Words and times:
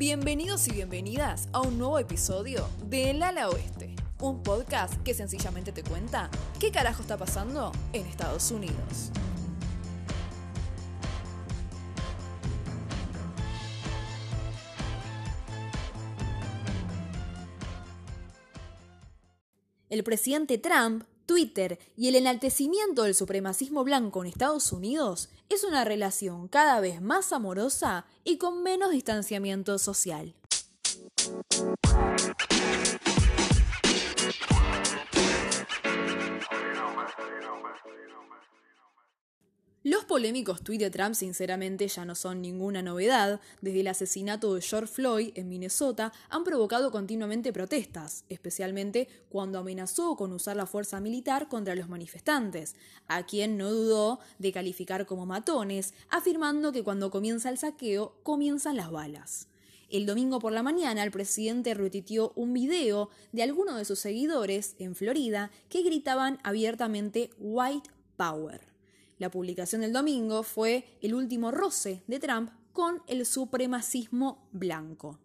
Bienvenidos 0.00 0.66
y 0.66 0.72
bienvenidas 0.72 1.50
a 1.52 1.60
un 1.60 1.76
nuevo 1.76 1.98
episodio 1.98 2.66
de 2.86 3.10
El 3.10 3.22
Ala 3.22 3.50
Oeste, 3.50 3.94
un 4.18 4.42
podcast 4.42 4.94
que 5.02 5.12
sencillamente 5.12 5.72
te 5.72 5.82
cuenta 5.82 6.30
qué 6.58 6.72
carajo 6.72 7.02
está 7.02 7.18
pasando 7.18 7.70
en 7.92 8.06
Estados 8.06 8.50
Unidos. 8.50 9.10
El 19.90 20.02
presidente 20.02 20.56
Trump, 20.56 21.04
Twitter 21.26 21.78
y 21.94 22.08
el 22.08 22.14
enaltecimiento 22.14 23.02
del 23.02 23.14
supremacismo 23.14 23.84
blanco 23.84 24.24
en 24.24 24.30
Estados 24.30 24.72
Unidos 24.72 25.28
es 25.50 25.64
una 25.64 25.84
relación 25.84 26.46
cada 26.48 26.80
vez 26.80 27.02
más 27.02 27.32
amorosa 27.32 28.06
y 28.24 28.38
con 28.38 28.62
menos 28.62 28.92
distanciamiento 28.92 29.78
social. 29.78 30.34
Los 39.82 40.04
polémicos 40.04 40.62
tuits 40.62 40.78
de 40.78 40.90
Trump 40.90 41.14
sinceramente 41.14 41.88
ya 41.88 42.04
no 42.04 42.14
son 42.14 42.42
ninguna 42.42 42.82
novedad. 42.82 43.40
Desde 43.62 43.80
el 43.80 43.86
asesinato 43.86 44.54
de 44.54 44.60
George 44.60 44.92
Floyd 44.92 45.30
en 45.36 45.48
Minnesota 45.48 46.12
han 46.28 46.44
provocado 46.44 46.90
continuamente 46.90 47.50
protestas, 47.50 48.26
especialmente 48.28 49.08
cuando 49.30 49.58
amenazó 49.58 50.16
con 50.16 50.34
usar 50.34 50.56
la 50.56 50.66
fuerza 50.66 51.00
militar 51.00 51.48
contra 51.48 51.74
los 51.74 51.88
manifestantes, 51.88 52.76
a 53.08 53.24
quien 53.24 53.56
no 53.56 53.70
dudó 53.72 54.20
de 54.38 54.52
calificar 54.52 55.06
como 55.06 55.24
matones, 55.24 55.94
afirmando 56.10 56.72
que 56.72 56.84
cuando 56.84 57.10
comienza 57.10 57.48
el 57.48 57.56
saqueo 57.56 58.18
comienzan 58.22 58.76
las 58.76 58.90
balas. 58.90 59.48
El 59.88 60.04
domingo 60.04 60.40
por 60.40 60.52
la 60.52 60.62
mañana 60.62 61.02
el 61.02 61.10
presidente 61.10 61.72
retuiteó 61.72 62.34
un 62.36 62.52
video 62.52 63.08
de 63.32 63.44
algunos 63.44 63.78
de 63.78 63.86
sus 63.86 63.98
seguidores 63.98 64.76
en 64.78 64.94
Florida 64.94 65.50
que 65.70 65.82
gritaban 65.82 66.38
abiertamente 66.42 67.30
White 67.38 67.88
Power. 68.18 68.69
La 69.20 69.30
publicación 69.30 69.82
del 69.82 69.92
domingo 69.92 70.42
fue 70.42 70.96
el 71.02 71.12
último 71.12 71.50
roce 71.50 72.02
de 72.06 72.18
Trump 72.18 72.52
con 72.72 73.02
el 73.06 73.26
supremacismo 73.26 74.48
blanco. 74.50 75.18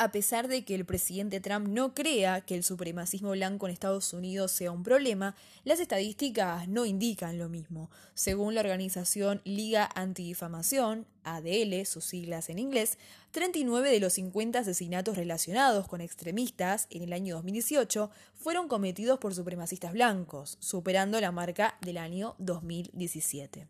A 0.00 0.12
pesar 0.12 0.48
de 0.48 0.64
que 0.64 0.74
el 0.74 0.86
presidente 0.86 1.40
Trump 1.40 1.68
no 1.68 1.92
crea 1.92 2.40
que 2.40 2.54
el 2.54 2.64
supremacismo 2.64 3.32
blanco 3.32 3.66
en 3.66 3.74
Estados 3.74 4.14
Unidos 4.14 4.50
sea 4.50 4.72
un 4.72 4.82
problema, 4.82 5.36
las 5.62 5.78
estadísticas 5.78 6.66
no 6.68 6.86
indican 6.86 7.36
lo 7.36 7.50
mismo. 7.50 7.90
Según 8.14 8.54
la 8.54 8.62
organización 8.62 9.42
Liga 9.44 9.90
Antidifamación, 9.94 11.04
ADL, 11.24 11.84
sus 11.84 12.06
siglas 12.06 12.48
en 12.48 12.58
inglés, 12.58 12.96
39 13.32 13.90
de 13.90 14.00
los 14.00 14.14
50 14.14 14.60
asesinatos 14.60 15.18
relacionados 15.18 15.86
con 15.86 16.00
extremistas 16.00 16.86
en 16.88 17.02
el 17.02 17.12
año 17.12 17.34
2018 17.34 18.10
fueron 18.36 18.68
cometidos 18.68 19.18
por 19.18 19.34
supremacistas 19.34 19.92
blancos, 19.92 20.56
superando 20.60 21.20
la 21.20 21.30
marca 21.30 21.76
del 21.82 21.98
año 21.98 22.36
2017. 22.38 23.68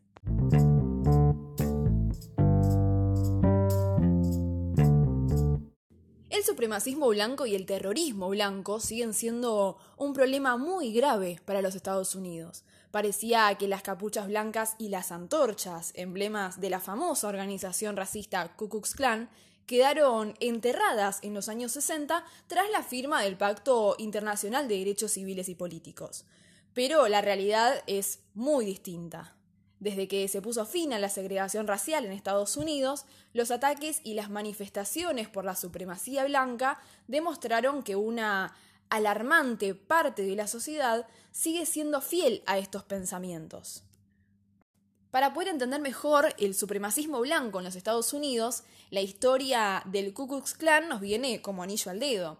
El 6.40 6.46
supremacismo 6.46 7.08
blanco 7.08 7.44
y 7.44 7.54
el 7.54 7.66
terrorismo 7.66 8.30
blanco 8.30 8.80
siguen 8.80 9.12
siendo 9.12 9.76
un 9.98 10.14
problema 10.14 10.56
muy 10.56 10.90
grave 10.90 11.38
para 11.44 11.60
los 11.60 11.74
Estados 11.74 12.14
Unidos. 12.14 12.64
Parecía 12.90 13.54
que 13.58 13.68
las 13.68 13.82
capuchas 13.82 14.26
blancas 14.26 14.74
y 14.78 14.88
las 14.88 15.12
antorchas, 15.12 15.92
emblemas 15.96 16.58
de 16.58 16.70
la 16.70 16.80
famosa 16.80 17.28
organización 17.28 17.94
racista 17.94 18.56
Ku 18.56 18.70
Klux 18.70 18.94
Klan, 18.94 19.28
quedaron 19.66 20.34
enterradas 20.40 21.18
en 21.20 21.34
los 21.34 21.50
años 21.50 21.72
60 21.72 22.24
tras 22.46 22.70
la 22.70 22.82
firma 22.82 23.20
del 23.20 23.36
Pacto 23.36 23.94
Internacional 23.98 24.66
de 24.66 24.78
Derechos 24.78 25.12
Civiles 25.12 25.50
y 25.50 25.56
Políticos. 25.56 26.24
Pero 26.72 27.06
la 27.08 27.20
realidad 27.20 27.82
es 27.86 28.20
muy 28.32 28.64
distinta. 28.64 29.36
Desde 29.80 30.08
que 30.08 30.28
se 30.28 30.42
puso 30.42 30.66
fin 30.66 30.92
a 30.92 30.98
la 30.98 31.08
segregación 31.08 31.66
racial 31.66 32.04
en 32.04 32.12
Estados 32.12 32.58
Unidos, 32.58 33.06
los 33.32 33.50
ataques 33.50 34.02
y 34.04 34.12
las 34.12 34.28
manifestaciones 34.28 35.28
por 35.28 35.46
la 35.46 35.56
supremacía 35.56 36.24
blanca 36.24 36.78
demostraron 37.08 37.82
que 37.82 37.96
una 37.96 38.54
alarmante 38.90 39.74
parte 39.74 40.22
de 40.22 40.36
la 40.36 40.46
sociedad 40.46 41.06
sigue 41.32 41.64
siendo 41.64 42.02
fiel 42.02 42.42
a 42.44 42.58
estos 42.58 42.84
pensamientos. 42.84 43.84
Para 45.10 45.32
poder 45.32 45.48
entender 45.48 45.80
mejor 45.80 46.34
el 46.38 46.54
supremacismo 46.54 47.20
blanco 47.20 47.58
en 47.58 47.64
los 47.64 47.74
Estados 47.74 48.12
Unidos, 48.12 48.64
la 48.90 49.00
historia 49.00 49.82
del 49.86 50.12
Ku 50.12 50.28
Klux 50.28 50.54
Klan 50.54 50.88
nos 50.88 51.00
viene 51.00 51.40
como 51.40 51.62
anillo 51.62 51.90
al 51.90 52.00
dedo. 52.00 52.38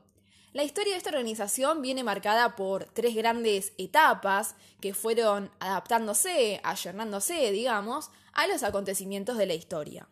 La 0.52 0.64
historia 0.64 0.94
de 0.94 0.98
esta 0.98 1.10
organización 1.10 1.80
viene 1.80 2.02
marcada 2.02 2.56
por 2.56 2.84
tres 2.86 3.14
grandes 3.14 3.72
etapas 3.78 4.56
que 4.80 4.94
fueron 4.94 5.48
adaptándose, 5.60 6.60
ayornándose, 6.64 7.52
digamos, 7.52 8.10
a 8.32 8.48
los 8.48 8.64
acontecimientos 8.64 9.38
de 9.38 9.46
la 9.46 9.54
historia. 9.54 10.08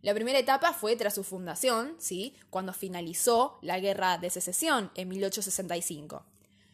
La 0.00 0.14
primera 0.14 0.38
etapa 0.38 0.72
fue 0.72 0.96
tras 0.96 1.14
su 1.14 1.24
fundación, 1.24 1.94
¿sí? 1.98 2.34
cuando 2.48 2.72
finalizó 2.72 3.58
la 3.60 3.80
Guerra 3.80 4.16
de 4.16 4.30
Secesión 4.30 4.90
en 4.94 5.10
1865. 5.10 6.24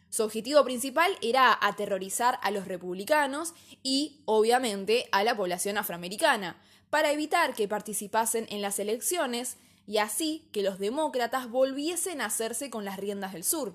Su 0.09 0.23
objetivo 0.23 0.63
principal 0.63 1.11
era 1.21 1.57
aterrorizar 1.61 2.39
a 2.41 2.51
los 2.51 2.69
republicanos 2.69 3.53
y, 3.83 4.21
obviamente, 4.23 5.09
a 5.11 5.25
la 5.25 5.35
población 5.35 5.77
afroamericana, 5.77 6.57
para 6.89 7.11
evitar 7.11 7.53
que 7.53 7.67
participasen 7.67 8.47
en 8.49 8.61
las 8.61 8.79
elecciones 8.79 9.57
y 9.89 9.97
así 9.97 10.47
que 10.51 10.61
los 10.61 10.77
demócratas 10.77 11.49
volviesen 11.49 12.21
a 12.21 12.25
hacerse 12.25 12.69
con 12.69 12.85
las 12.85 12.97
riendas 12.97 13.33
del 13.33 13.43
sur. 13.43 13.73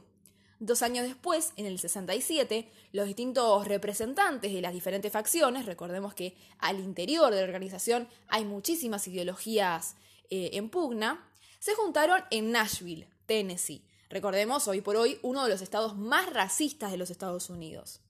Dos 0.61 0.83
años 0.83 1.05
después, 1.05 1.53
en 1.57 1.67
el 1.67 1.81
67, 1.81 2.71
los 2.93 3.07
distintos 3.07 3.67
representantes 3.67 4.53
de 4.53 4.61
las 4.61 4.73
diferentes 4.73 5.13
facciones, 5.13 5.67
recordemos 5.67 6.15
que 6.15 6.37
al 6.61 6.79
interior 6.79 7.35
de 7.35 7.41
la 7.41 7.47
organización 7.49 8.07
hay 8.29 8.45
muchísimas 8.45 9.09
ideologías 9.09 9.97
eh, 10.31 10.51
en 10.53 10.69
pugna, 10.69 11.29
se 11.59 11.75
juntaron 11.75 12.23
en 12.31 12.53
Nashville, 12.53 13.09
Tennessee. 13.27 13.83
Recordemos, 14.09 14.69
hoy 14.69 14.83
por 14.83 14.95
hoy, 14.95 15.19
uno 15.23 15.43
de 15.43 15.51
los 15.51 15.63
estados 15.63 15.97
más 15.97 16.33
racistas 16.33 16.93
de 16.93 16.99
los 16.99 17.11
Estados 17.11 17.51
Unidos. 17.51 18.04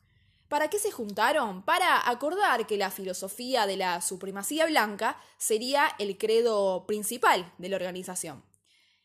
¿Para 0.54 0.70
qué 0.70 0.78
se 0.78 0.92
juntaron? 0.92 1.65
Para 1.65 2.09
acordar 2.09 2.65
que 2.69 2.76
la 2.76 2.92
filosofía 2.92 3.66
de 3.66 3.76
la 3.76 4.00
supremacía 4.00 4.66
blanca 4.66 5.20
sería 5.37 5.97
el 5.98 6.16
credo 6.16 6.87
principal 6.87 7.53
de 7.59 7.69
la 7.69 7.75
organización. 7.75 8.44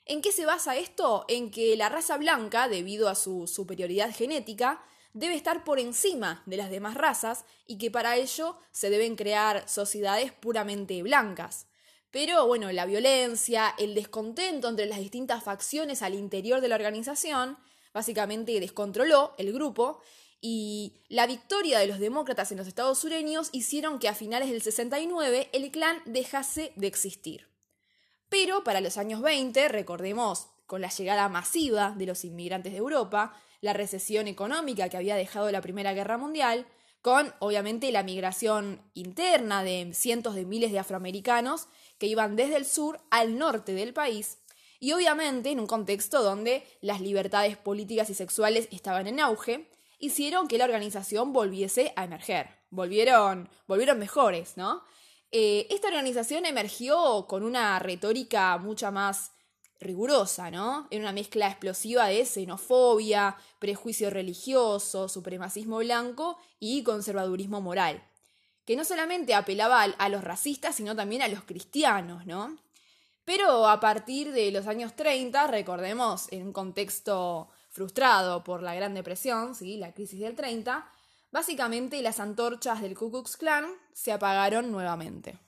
¿En 0.06 0.22
qué 0.22 0.32
se 0.32 0.46
basa 0.46 0.78
esto? 0.78 1.26
En 1.28 1.50
que 1.50 1.76
la 1.76 1.90
raza 1.90 2.18
blanca, 2.18 2.68
debido 2.68 3.10
a 3.10 3.16
su 3.16 3.48
superioridad 3.48 4.14
genética, 4.16 4.84
debe 5.14 5.34
estar 5.34 5.64
por 5.64 5.80
encima 5.80 6.44
de 6.46 6.58
las 6.58 6.70
demás 6.70 6.94
razas 6.94 7.46
y 7.66 7.80
que 7.80 7.90
para 7.90 8.16
ello 8.16 8.56
se 8.70 8.92
deben 8.92 9.16
crear 9.16 9.68
sociedades 9.68 10.32
puramente 10.32 11.02
blancas. 11.02 11.66
Pero 12.12 12.46
bueno, 12.46 12.72
la 12.72 12.86
violencia, 12.86 13.74
el 13.80 13.96
descontento 13.96 14.70
entre 14.70 14.86
las 14.86 15.00
distintas 15.00 15.44
facciones 15.44 16.04
al 16.04 16.14
interior 16.14 16.62
de 16.62 16.68
la 16.68 16.76
organización, 16.76 17.58
básicamente 17.92 18.60
descontroló 18.60 19.34
el 19.40 19.52
grupo 19.52 20.00
y 20.42 20.94
la 21.10 21.28
victoria 21.28 21.80
de 21.80 21.88
los 21.88 22.00
demócratas 22.00 22.52
en 22.52 22.58
los 22.58 22.68
estados 22.68 23.00
sureños 23.00 23.50
hicieron 23.52 24.00
que 24.00 24.08
a 24.08 24.16
finales 24.16 24.50
del 24.50 24.62
69 24.62 25.50
el 25.52 25.72
clan 25.72 26.02
dejase 26.06 26.72
de 26.76 26.88
existir. 26.88 27.48
Pero 28.30 28.64
para 28.64 28.82
los 28.82 28.98
años 28.98 29.22
20, 29.22 29.68
recordemos, 29.70 30.48
con 30.66 30.82
la 30.82 30.90
llegada 30.90 31.28
masiva 31.30 31.94
de 31.98 32.06
los 32.06 32.24
inmigrantes 32.24 32.72
de 32.72 32.78
Europa, 32.78 33.34
la 33.60 33.74
recesión 33.74 34.28
económica 34.28 34.88
que 34.88 34.98
había 34.98 35.16
dejado 35.16 35.52
la 35.52 35.62
Primera 35.62 35.94
Guerra 35.94 36.18
Mundial, 36.18 36.66
con 37.02 37.34
obviamente 37.40 37.92
la 37.92 38.04
migración 38.04 38.82
interna 38.94 39.64
de 39.64 39.92
cientos 39.94 40.36
de 40.36 40.46
miles 40.46 40.72
de 40.72 40.80
afroamericanos 40.80 41.68
que 41.98 42.08
iban 42.08 42.36
desde 42.36 42.58
el 42.58 42.66
sur 42.66 43.02
al 43.10 43.38
norte 43.38 43.74
del 43.74 43.94
país, 43.94 44.38
y 44.80 44.94
obviamente 44.94 45.50
en 45.50 45.60
un 45.60 45.68
contexto 45.68 46.24
donde 46.24 46.66
las 46.82 47.02
libertades 47.02 47.58
políticas 47.58 48.10
y 48.10 48.14
sexuales 48.14 48.70
estaban 48.72 49.08
en 49.08 49.20
auge, 49.20 49.69
hicieron 50.00 50.48
que 50.48 50.58
la 50.58 50.66
organización 50.66 51.34
volviese 51.34 51.94
a 51.96 52.06
emerger. 52.06 52.50
Volvieron, 52.72 53.50
volvieron 53.68 54.00
mejores, 54.00 54.58
¿no? 54.58 54.84
Eh, 55.32 55.68
esta 55.70 55.90
organización 55.90 56.46
emergió 56.46 57.28
con 57.28 57.44
una 57.44 57.78
retórica 57.78 58.58
mucha 58.58 58.90
más 58.90 59.32
rigurosa, 59.80 60.50
¿no? 60.50 60.88
En 60.90 61.02
una 61.02 61.14
mezcla 61.14 61.48
explosiva 61.48 62.08
de 62.08 62.26
xenofobia, 62.26 63.38
prejuicio 63.60 64.10
religioso, 64.10 65.08
supremacismo 65.08 65.78
blanco 65.78 66.38
y 66.60 66.84
conservadurismo 66.84 67.62
moral, 67.62 68.04
que 68.66 68.76
no 68.76 68.84
solamente 68.84 69.36
apelaba 69.36 69.84
a 69.84 70.10
los 70.10 70.24
racistas, 70.24 70.76
sino 70.76 70.96
también 70.96 71.22
a 71.22 71.28
los 71.28 71.44
cristianos, 71.44 72.26
¿no? 72.26 72.58
Pero 73.24 73.68
a 73.68 73.80
partir 73.80 74.32
de 74.32 74.52
los 74.52 74.66
años 74.66 74.96
30, 74.96 75.48
recordemos, 75.48 76.32
en 76.32 76.48
un 76.48 76.54
contexto 76.54 77.50
frustrado 77.80 78.44
por 78.44 78.62
la 78.62 78.76
Gran 78.76 78.94
Depresión, 78.94 79.56
¿sí? 79.56 79.78
la 79.78 79.94
crisis 79.94 80.20
del 80.20 80.36
30, 80.36 80.86
básicamente 81.32 82.02
las 82.02 82.20
antorchas 82.20 82.82
del 82.82 82.94
Ku 82.94 83.10
Klux 83.10 83.38
Klan 83.38 83.68
se 83.94 84.12
apagaron 84.12 84.70
nuevamente. 84.70 85.40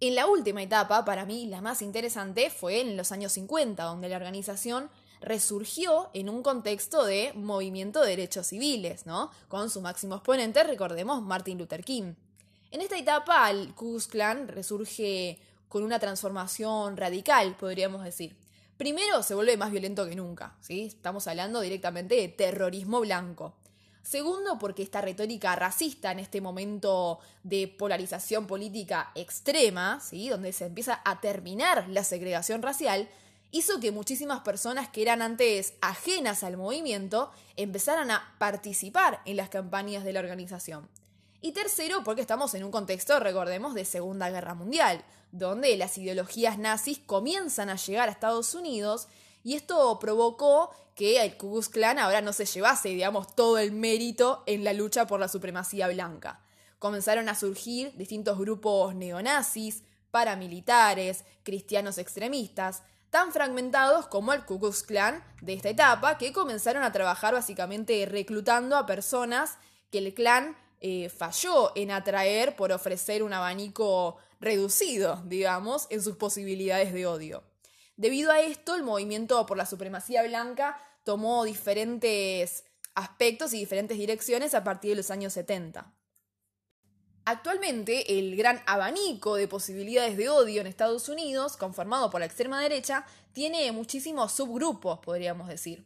En 0.00 0.14
la 0.14 0.26
última 0.26 0.62
etapa, 0.62 1.06
para 1.06 1.24
mí 1.24 1.46
la 1.46 1.62
más 1.62 1.80
interesante, 1.80 2.50
fue 2.50 2.82
en 2.82 2.98
los 2.98 3.12
años 3.12 3.32
50, 3.32 3.82
donde 3.82 4.10
la 4.10 4.16
organización 4.16 4.90
resurgió 5.22 6.10
en 6.12 6.28
un 6.28 6.42
contexto 6.42 7.06
de 7.06 7.32
movimiento 7.34 8.02
de 8.02 8.10
derechos 8.10 8.48
civiles, 8.48 9.06
¿no? 9.06 9.30
Con 9.48 9.70
su 9.70 9.80
máximo 9.80 10.16
exponente, 10.16 10.62
recordemos, 10.64 11.22
Martin 11.22 11.56
Luther 11.56 11.82
King. 11.82 12.12
En 12.70 12.82
esta 12.82 12.98
etapa, 12.98 13.50
el 13.50 13.74
Ku 13.74 13.92
Klux 13.92 14.06
Klan 14.06 14.48
resurge 14.48 15.40
con 15.68 15.82
una 15.82 15.98
transformación 15.98 16.96
radical, 16.96 17.56
podríamos 17.56 18.04
decir. 18.04 18.36
Primero, 18.76 19.22
se 19.22 19.34
vuelve 19.34 19.56
más 19.56 19.70
violento 19.70 20.06
que 20.06 20.14
nunca, 20.14 20.56
¿sí? 20.60 20.86
Estamos 20.86 21.26
hablando 21.26 21.60
directamente 21.60 22.14
de 22.14 22.28
terrorismo 22.28 23.00
blanco. 23.00 23.54
Segundo, 24.08 24.58
porque 24.58 24.82
esta 24.82 25.02
retórica 25.02 25.54
racista 25.54 26.12
en 26.12 26.18
este 26.18 26.40
momento 26.40 27.18
de 27.42 27.68
polarización 27.68 28.46
política 28.46 29.12
extrema, 29.14 30.00
¿sí? 30.00 30.30
donde 30.30 30.54
se 30.54 30.64
empieza 30.64 31.02
a 31.04 31.20
terminar 31.20 31.86
la 31.90 32.02
segregación 32.04 32.62
racial, 32.62 33.06
hizo 33.50 33.80
que 33.80 33.92
muchísimas 33.92 34.40
personas 34.40 34.88
que 34.88 35.02
eran 35.02 35.20
antes 35.20 35.74
ajenas 35.82 36.42
al 36.42 36.56
movimiento 36.56 37.30
empezaran 37.56 38.10
a 38.10 38.34
participar 38.38 39.20
en 39.26 39.36
las 39.36 39.50
campañas 39.50 40.04
de 40.04 40.14
la 40.14 40.20
organización. 40.20 40.88
Y 41.42 41.52
tercero, 41.52 42.02
porque 42.02 42.22
estamos 42.22 42.54
en 42.54 42.64
un 42.64 42.70
contexto, 42.70 43.20
recordemos, 43.20 43.74
de 43.74 43.84
Segunda 43.84 44.30
Guerra 44.30 44.54
Mundial, 44.54 45.04
donde 45.32 45.76
las 45.76 45.98
ideologías 45.98 46.58
nazis 46.58 46.98
comienzan 46.98 47.70
a 47.70 47.76
llegar 47.76 48.08
a 48.08 48.12
Estados 48.12 48.54
Unidos 48.54 49.08
y 49.44 49.54
esto 49.54 49.98
provocó 49.98 50.70
que 50.94 51.22
el 51.22 51.36
Ku 51.36 51.52
Klux 51.52 51.68
Klan 51.68 51.98
ahora 51.98 52.20
no 52.20 52.32
se 52.32 52.44
llevase, 52.44 52.88
digamos, 52.88 53.34
todo 53.34 53.58
el 53.58 53.72
mérito 53.72 54.42
en 54.46 54.64
la 54.64 54.72
lucha 54.72 55.06
por 55.06 55.20
la 55.20 55.28
supremacía 55.28 55.88
blanca. 55.88 56.40
Comenzaron 56.78 57.28
a 57.28 57.34
surgir 57.34 57.96
distintos 57.96 58.38
grupos 58.38 58.94
neonazis, 58.94 59.84
paramilitares, 60.10 61.24
cristianos 61.44 61.98
extremistas, 61.98 62.82
tan 63.10 63.32
fragmentados 63.32 64.06
como 64.06 64.32
el 64.32 64.44
Ku 64.44 64.58
Klux 64.58 64.82
Klan 64.82 65.24
de 65.40 65.54
esta 65.54 65.70
etapa, 65.70 66.18
que 66.18 66.32
comenzaron 66.32 66.82
a 66.82 66.92
trabajar 66.92 67.32
básicamente 67.32 68.04
reclutando 68.06 68.76
a 68.76 68.86
personas 68.86 69.56
que 69.90 69.98
el 69.98 70.14
clan 70.14 70.56
eh, 70.80 71.08
falló 71.08 71.72
en 71.74 71.90
atraer 71.90 72.56
por 72.56 72.72
ofrecer 72.72 73.22
un 73.22 73.32
abanico 73.32 74.16
reducido, 74.40 75.22
digamos, 75.26 75.86
en 75.90 76.02
sus 76.02 76.16
posibilidades 76.16 76.92
de 76.92 77.06
odio. 77.06 77.42
Debido 77.96 78.30
a 78.30 78.40
esto, 78.40 78.76
el 78.76 78.84
movimiento 78.84 79.44
por 79.46 79.56
la 79.56 79.66
supremacía 79.66 80.22
blanca 80.22 80.80
tomó 81.04 81.44
diferentes 81.44 82.64
aspectos 82.94 83.52
y 83.54 83.58
diferentes 83.58 83.98
direcciones 83.98 84.54
a 84.54 84.62
partir 84.62 84.90
de 84.90 84.96
los 84.96 85.10
años 85.10 85.32
70. 85.32 85.92
Actualmente, 87.24 88.18
el 88.18 88.36
gran 88.36 88.62
abanico 88.66 89.34
de 89.34 89.48
posibilidades 89.48 90.16
de 90.16 90.28
odio 90.28 90.60
en 90.60 90.66
Estados 90.66 91.08
Unidos, 91.08 91.56
conformado 91.56 92.08
por 92.08 92.20
la 92.20 92.26
extrema 92.26 92.60
derecha, 92.62 93.04
tiene 93.32 93.70
muchísimos 93.72 94.32
subgrupos, 94.32 95.00
podríamos 95.00 95.48
decir. 95.48 95.84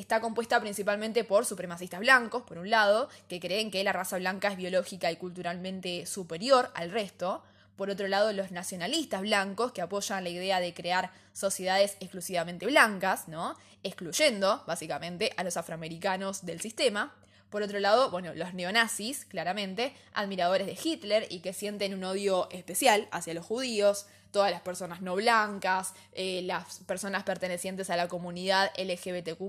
Está 0.00 0.22
compuesta 0.22 0.58
principalmente 0.62 1.24
por 1.24 1.44
supremacistas 1.44 2.00
blancos, 2.00 2.42
por 2.44 2.56
un 2.56 2.70
lado, 2.70 3.10
que 3.28 3.38
creen 3.38 3.70
que 3.70 3.84
la 3.84 3.92
raza 3.92 4.16
blanca 4.16 4.48
es 4.48 4.56
biológica 4.56 5.12
y 5.12 5.16
culturalmente 5.16 6.06
superior 6.06 6.70
al 6.74 6.90
resto, 6.90 7.42
por 7.76 7.90
otro 7.90 8.08
lado, 8.08 8.32
los 8.32 8.50
nacionalistas 8.50 9.20
blancos, 9.20 9.72
que 9.72 9.82
apoyan 9.82 10.24
la 10.24 10.30
idea 10.30 10.58
de 10.58 10.72
crear 10.72 11.10
sociedades 11.34 11.98
exclusivamente 12.00 12.64
blancas, 12.64 13.28
¿no? 13.28 13.58
Excluyendo, 13.82 14.64
básicamente, 14.66 15.34
a 15.36 15.44
los 15.44 15.58
afroamericanos 15.58 16.46
del 16.46 16.62
sistema. 16.62 17.14
Por 17.50 17.62
otro 17.62 17.78
lado, 17.78 18.10
bueno, 18.10 18.32
los 18.34 18.54
neonazis, 18.54 19.26
claramente, 19.26 19.92
admiradores 20.14 20.66
de 20.66 20.78
Hitler 20.82 21.26
y 21.28 21.40
que 21.40 21.52
sienten 21.52 21.92
un 21.92 22.04
odio 22.04 22.48
especial 22.52 23.06
hacia 23.12 23.34
los 23.34 23.44
judíos, 23.44 24.06
todas 24.30 24.50
las 24.50 24.62
personas 24.62 25.02
no 25.02 25.14
blancas, 25.14 25.94
eh, 26.12 26.42
las 26.42 26.80
personas 26.80 27.24
pertenecientes 27.24 27.90
a 27.90 27.96
la 27.96 28.08
comunidad 28.08 28.70
LGBTQ, 28.76 29.40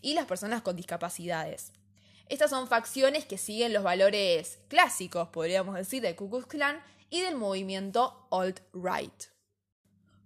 y 0.00 0.14
las 0.14 0.26
personas 0.26 0.62
con 0.62 0.76
discapacidades. 0.76 1.72
Estas 2.28 2.50
son 2.50 2.68
facciones 2.68 3.26
que 3.26 3.38
siguen 3.38 3.72
los 3.72 3.82
valores 3.82 4.58
clásicos, 4.68 5.28
podríamos 5.28 5.74
decir, 5.74 6.02
del 6.02 6.16
Ku 6.16 6.30
Klux 6.30 6.46
Klan 6.46 6.80
y 7.10 7.20
del 7.20 7.36
movimiento 7.36 8.26
alt-right. 8.30 9.32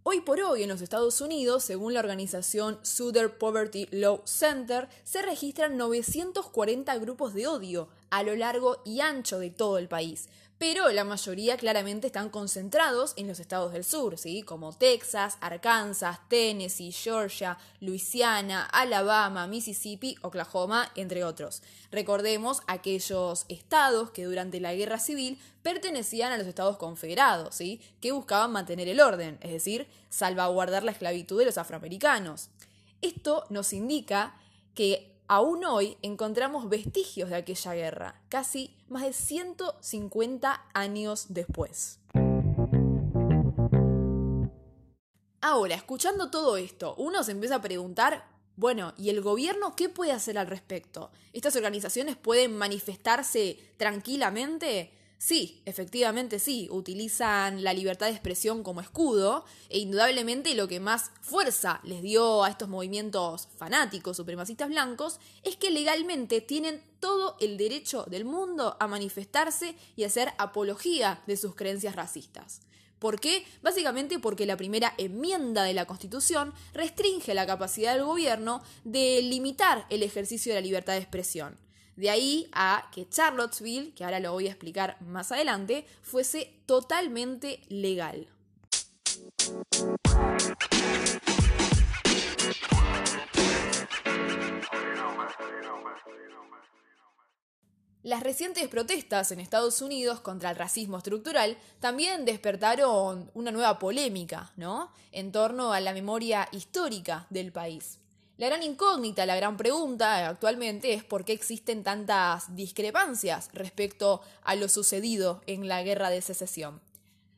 Hoy 0.08 0.20
por 0.20 0.40
hoy 0.40 0.62
en 0.62 0.68
los 0.68 0.82
Estados 0.82 1.20
Unidos, 1.20 1.64
según 1.64 1.92
la 1.92 1.98
organización 1.98 2.78
Southern 2.82 3.32
Poverty 3.40 3.88
Law 3.90 4.22
Center, 4.24 4.88
se 5.02 5.20
registran 5.20 5.76
940 5.76 6.96
grupos 6.98 7.34
de 7.34 7.48
odio 7.48 7.88
a 8.10 8.22
lo 8.22 8.36
largo 8.36 8.80
y 8.84 9.00
ancho 9.00 9.40
de 9.40 9.50
todo 9.50 9.78
el 9.78 9.88
país, 9.88 10.28
pero 10.58 10.88
la 10.90 11.04
mayoría 11.04 11.56
claramente 11.58 12.06
están 12.06 12.30
concentrados 12.30 13.12
en 13.16 13.28
los 13.28 13.40
estados 13.40 13.72
del 13.72 13.84
sur, 13.84 14.16
¿sí? 14.16 14.42
como 14.42 14.72
Texas, 14.72 15.36
Arkansas, 15.40 16.18
Tennessee, 16.28 16.92
Georgia, 16.92 17.58
Luisiana, 17.80 18.64
Alabama, 18.64 19.46
Mississippi, 19.46 20.16
Oklahoma, 20.22 20.90
entre 20.94 21.24
otros. 21.24 21.62
Recordemos 21.90 22.62
aquellos 22.66 23.44
estados 23.48 24.10
que 24.10 24.24
durante 24.24 24.58
la 24.60 24.74
guerra 24.74 24.98
civil 24.98 25.38
pertenecían 25.62 26.32
a 26.32 26.38
los 26.38 26.46
estados 26.46 26.78
confederados, 26.78 27.54
¿sí? 27.54 27.80
que 28.00 28.12
buscaban 28.12 28.52
mantener 28.52 28.88
el 28.88 29.00
orden, 29.00 29.38
es 29.42 29.52
decir, 29.52 29.86
salvaguardar 30.08 30.84
la 30.84 30.92
esclavitud 30.92 31.38
de 31.38 31.44
los 31.44 31.58
afroamericanos. 31.58 32.48
Esto 33.02 33.44
nos 33.50 33.74
indica 33.74 34.34
que 34.74 35.15
aún 35.28 35.64
hoy 35.64 35.96
encontramos 36.02 36.68
vestigios 36.68 37.30
de 37.30 37.36
aquella 37.36 37.74
guerra, 37.74 38.22
casi 38.28 38.76
más 38.88 39.02
de 39.02 39.12
150 39.12 40.66
años 40.74 41.26
después. 41.30 42.00
Ahora, 45.40 45.74
escuchando 45.74 46.30
todo 46.30 46.56
esto, 46.56 46.94
uno 46.98 47.22
se 47.22 47.32
empieza 47.32 47.56
a 47.56 47.62
preguntar, 47.62 48.28
bueno, 48.56 48.94
¿y 48.96 49.10
el 49.10 49.20
gobierno 49.20 49.76
qué 49.76 49.88
puede 49.88 50.12
hacer 50.12 50.38
al 50.38 50.46
respecto? 50.46 51.10
¿Estas 51.32 51.54
organizaciones 51.56 52.16
pueden 52.16 52.56
manifestarse 52.56 53.58
tranquilamente? 53.76 54.92
Sí, 55.18 55.62
efectivamente 55.64 56.38
sí, 56.38 56.68
utilizan 56.70 57.64
la 57.64 57.72
libertad 57.72 58.06
de 58.06 58.12
expresión 58.12 58.62
como 58.62 58.82
escudo 58.82 59.46
e 59.70 59.78
indudablemente 59.78 60.54
lo 60.54 60.68
que 60.68 60.78
más 60.78 61.10
fuerza 61.22 61.80
les 61.84 62.02
dio 62.02 62.44
a 62.44 62.50
estos 62.50 62.68
movimientos 62.68 63.48
fanáticos 63.56 64.18
supremacistas 64.18 64.68
blancos 64.68 65.18
es 65.42 65.56
que 65.56 65.70
legalmente 65.70 66.42
tienen 66.42 66.82
todo 67.00 67.36
el 67.40 67.56
derecho 67.56 68.04
del 68.04 68.26
mundo 68.26 68.76
a 68.78 68.86
manifestarse 68.88 69.74
y 69.96 70.04
hacer 70.04 70.32
apología 70.36 71.22
de 71.26 71.38
sus 71.38 71.54
creencias 71.54 71.96
racistas. 71.96 72.60
¿Por 72.98 73.18
qué? 73.18 73.44
Básicamente 73.62 74.18
porque 74.18 74.46
la 74.46 74.56
primera 74.56 74.92
enmienda 74.98 75.64
de 75.64 75.74
la 75.74 75.86
Constitución 75.86 76.52
restringe 76.74 77.34
la 77.34 77.46
capacidad 77.46 77.94
del 77.94 78.04
gobierno 78.04 78.62
de 78.84 79.22
limitar 79.22 79.86
el 79.90 80.02
ejercicio 80.02 80.52
de 80.52 80.60
la 80.60 80.66
libertad 80.66 80.92
de 80.94 81.00
expresión. 81.00 81.65
De 81.96 82.10
ahí 82.10 82.48
a 82.52 82.90
que 82.92 83.08
Charlottesville, 83.08 83.94
que 83.94 84.04
ahora 84.04 84.20
lo 84.20 84.32
voy 84.32 84.46
a 84.46 84.50
explicar 84.50 85.00
más 85.00 85.32
adelante, 85.32 85.86
fuese 86.02 86.52
totalmente 86.66 87.60
legal. 87.68 88.28
Las 98.02 98.22
recientes 98.22 98.68
protestas 98.68 99.32
en 99.32 99.40
Estados 99.40 99.82
Unidos 99.82 100.20
contra 100.20 100.50
el 100.50 100.56
racismo 100.56 100.98
estructural 100.98 101.58
también 101.80 102.24
despertaron 102.24 103.32
una 103.34 103.50
nueva 103.50 103.80
polémica, 103.80 104.52
¿no? 104.56 104.92
En 105.10 105.32
torno 105.32 105.72
a 105.72 105.80
la 105.80 105.92
memoria 105.92 106.48
histórica 106.52 107.26
del 107.30 107.50
país. 107.50 107.98
La 108.38 108.48
gran 108.48 108.62
incógnita, 108.62 109.24
la 109.24 109.34
gran 109.34 109.56
pregunta 109.56 110.28
actualmente 110.28 110.92
es 110.92 111.02
por 111.02 111.24
qué 111.24 111.32
existen 111.32 111.82
tantas 111.82 112.54
discrepancias 112.54 113.48
respecto 113.54 114.20
a 114.42 114.54
lo 114.56 114.68
sucedido 114.68 115.40
en 115.46 115.68
la 115.68 115.82
guerra 115.82 116.10
de 116.10 116.20
secesión. 116.20 116.82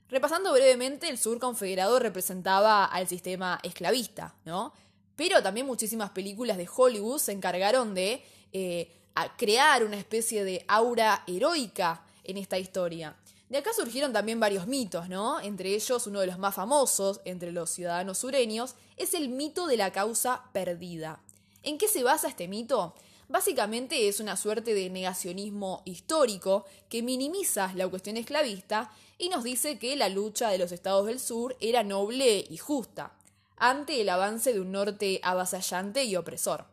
Repasando 0.09 0.53
brevemente, 0.53 1.09
el 1.09 1.17
sur 1.17 1.39
confederado 1.39 2.01
representaba 2.01 2.85
al 2.85 3.07
sistema 3.07 3.61
esclavista, 3.63 4.35
¿no? 4.45 4.73
Pero 5.15 5.41
también 5.41 5.67
muchísimas 5.67 6.11
películas 6.11 6.57
de 6.57 6.69
Hollywood 6.75 7.19
se 7.19 7.33
encargaron 7.33 7.95
de 7.95 8.25
eh, 8.53 8.91
crear 9.37 9.85
una 9.85 9.99
especie 9.99 10.43
de 10.43 10.65
aura 10.67 11.23
heroica 11.29 12.03
en 12.25 12.39
esta 12.39 12.59
historia. 12.59 13.15
De 13.49 13.57
acá 13.59 13.71
surgieron 13.75 14.13
también 14.13 14.41
varios 14.41 14.67
mitos, 14.67 15.09
¿no? 15.09 15.41
Entre 15.41 15.75
ellos, 15.75 16.07
uno 16.07 16.21
de 16.21 16.27
los 16.27 16.39
más 16.39 16.55
famosos 16.55 17.21
entre 17.25 17.51
los 17.51 17.71
ciudadanos 17.71 18.19
sureños 18.19 18.75
es 18.97 19.15
el 19.15 19.31
mito 19.31 19.67
de 19.67 19.79
la 19.79 19.91
causa 19.91 20.45
perdida. 20.53 21.21
¿En 21.63 21.79
qué 21.79 21.89
se 21.89 22.03
basa 22.03 22.29
este 22.29 22.47
mito? 22.47 22.95
Básicamente 23.29 24.09
es 24.09 24.21
una 24.21 24.37
suerte 24.37 24.75
de 24.75 24.91
negacionismo 24.91 25.83
histórico 25.87 26.67
que 26.91 27.03
minimiza 27.03 27.73
la 27.75 27.89
cuestión 27.89 28.17
esclavista 28.17 28.91
y 29.17 29.31
nos 29.31 29.45
dice 29.45 29.79
que 29.79 29.97
la 29.97 30.09
lucha 30.09 30.51
de 30.51 30.59
los 30.59 30.73
estados 30.73 31.07
del 31.07 31.21
sur 31.21 31.57
era 31.61 31.83
noble 31.83 32.45
y 32.49 32.59
justa, 32.59 33.13
ante 33.57 34.01
el 34.01 34.09
avance 34.11 34.53
de 34.53 34.61
un 34.61 34.73
norte 34.73 35.21
avasallante 35.23 36.05
y 36.05 36.17
opresor. 36.17 36.67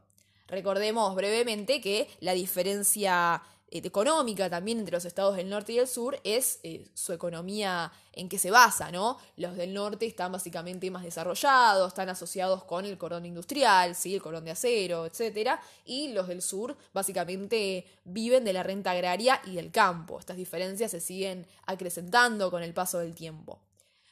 Recordemos 0.48 1.15
brevemente 1.15 1.82
que 1.82 2.08
la 2.20 2.34
diferencia 2.34 3.41
económica 3.84 4.50
también 4.50 4.79
entre 4.79 4.94
los 4.94 5.05
estados 5.05 5.36
del 5.36 5.50
norte 5.50 5.74
y 5.74 5.79
el 5.79 5.88
sur 5.88 6.20
es 6.24 6.60
eh, 6.63 6.88
su 6.94 7.13
economía 7.13 7.91
en 8.13 8.29
que 8.29 8.38
se 8.38 8.51
basa, 8.51 8.91
¿no? 8.91 9.17
Los 9.36 9.55
del 9.55 9.74
norte 9.74 10.05
están 10.05 10.32
básicamente 10.32 10.89
más 10.91 11.03
desarrollados, 11.03 11.89
están 11.89 12.10
asociados 12.10 12.63
con 12.63 12.86
el 12.86 12.98
cordón 12.98 13.25
industrial, 13.25 13.96
¿sí? 13.96 14.15
el 14.15 14.22
cordón 14.22 14.46
de 14.46 14.51
acero, 14.51 15.05
etc. 15.05 15.51
Y 15.86 16.13
los 16.13 16.27
del 16.27 16.41
sur 16.41 16.77
básicamente 16.94 17.86
viven 18.05 18.44
de 18.46 18.53
la 18.53 18.63
renta 18.63 18.91
agraria 18.91 19.41
y 19.46 19.55
del 19.55 19.72
campo. 19.72 20.20
Estas 20.20 20.38
diferencias 20.38 20.91
se 20.91 21.01
siguen 21.01 21.48
acrecentando 21.65 22.50
con 22.51 22.63
el 22.63 22.74
paso 22.74 23.00
del 23.00 23.13
tiempo. 23.13 23.60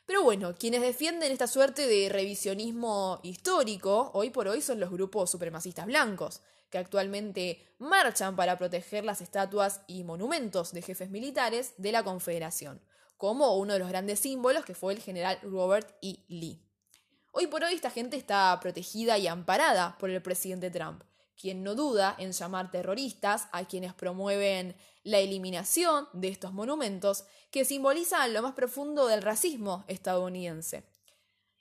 Pero 0.05 0.21
bueno, 0.23 0.53
quienes 0.55 0.81
defienden 0.81 1.31
esta 1.31 1.47
suerte 1.47 1.87
de 1.87 2.09
revisionismo 2.09 3.19
histórico 3.23 4.11
hoy 4.13 4.31
por 4.31 4.49
hoy 4.49 4.61
son 4.61 4.79
los 4.79 4.91
grupos 4.91 5.31
supremacistas 5.31 5.85
blancos, 5.85 6.41
que 6.73 6.79
actualmente 6.79 7.63
marchan 7.77 8.35
para 8.35 8.57
proteger 8.57 9.05
las 9.05 9.21
estatuas 9.21 9.81
y 9.85 10.03
monumentos 10.03 10.73
de 10.73 10.81
jefes 10.81 11.11
militares 11.11 11.75
de 11.77 11.91
la 11.91 12.03
Confederación, 12.03 12.81
como 13.15 13.57
uno 13.57 13.73
de 13.73 13.79
los 13.79 13.89
grandes 13.89 14.21
símbolos 14.21 14.65
que 14.65 14.73
fue 14.73 14.93
el 14.93 14.99
general 14.99 15.37
Robert 15.43 15.95
E. 16.01 16.25
Lee. 16.29 16.65
Hoy 17.31 17.45
por 17.45 17.63
hoy 17.63 17.75
esta 17.75 17.91
gente 17.91 18.17
está 18.17 18.59
protegida 18.59 19.19
y 19.19 19.27
amparada 19.27 19.99
por 19.99 20.09
el 20.09 20.19
presidente 20.23 20.71
Trump, 20.71 21.03
quien 21.39 21.61
no 21.61 21.75
duda 21.75 22.15
en 22.17 22.31
llamar 22.31 22.71
terroristas 22.71 23.47
a 23.51 23.65
quienes 23.65 23.93
promueven 23.93 24.75
la 25.03 25.19
eliminación 25.19 26.07
de 26.11 26.29
estos 26.29 26.53
monumentos 26.53 27.25
que 27.51 27.65
simbolizan 27.65 28.33
lo 28.33 28.41
más 28.41 28.53
profundo 28.53 29.05
del 29.05 29.21
racismo 29.21 29.85
estadounidense. 29.87 30.85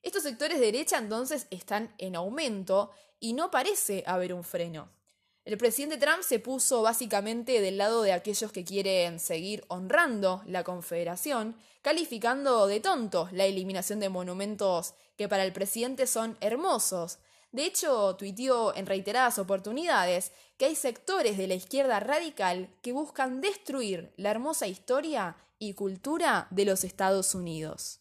Estos 0.00 0.22
sectores 0.22 0.58
de 0.58 0.64
derecha 0.64 0.96
entonces 0.96 1.48
están 1.50 1.94
en 1.98 2.16
aumento 2.16 2.92
y 3.20 3.34
no 3.34 3.50
parece 3.50 4.04
haber 4.06 4.32
un 4.32 4.42
freno. 4.42 5.01
El 5.44 5.58
presidente 5.58 5.98
Trump 5.98 6.22
se 6.22 6.38
puso 6.38 6.82
básicamente 6.82 7.60
del 7.60 7.78
lado 7.78 8.02
de 8.02 8.12
aquellos 8.12 8.52
que 8.52 8.64
quieren 8.64 9.18
seguir 9.18 9.64
honrando 9.68 10.42
la 10.46 10.62
Confederación, 10.62 11.56
calificando 11.82 12.66
de 12.66 12.80
tonto 12.80 13.28
la 13.32 13.44
eliminación 13.44 13.98
de 13.98 14.08
monumentos 14.08 14.94
que 15.16 15.28
para 15.28 15.44
el 15.44 15.52
presidente 15.52 16.06
son 16.06 16.36
hermosos, 16.40 17.18
de 17.52 17.66
hecho, 17.66 18.16
tuiteó 18.16 18.74
en 18.74 18.86
reiteradas 18.86 19.38
oportunidades 19.38 20.32
que 20.56 20.64
hay 20.64 20.74
sectores 20.74 21.36
de 21.36 21.46
la 21.46 21.54
izquierda 21.54 22.00
radical 22.00 22.70
que 22.80 22.92
buscan 22.92 23.42
destruir 23.42 24.14
la 24.16 24.30
hermosa 24.30 24.66
historia 24.66 25.36
y 25.58 25.74
cultura 25.74 26.48
de 26.50 26.64
los 26.64 26.82
Estados 26.82 27.34
Unidos. 27.34 28.00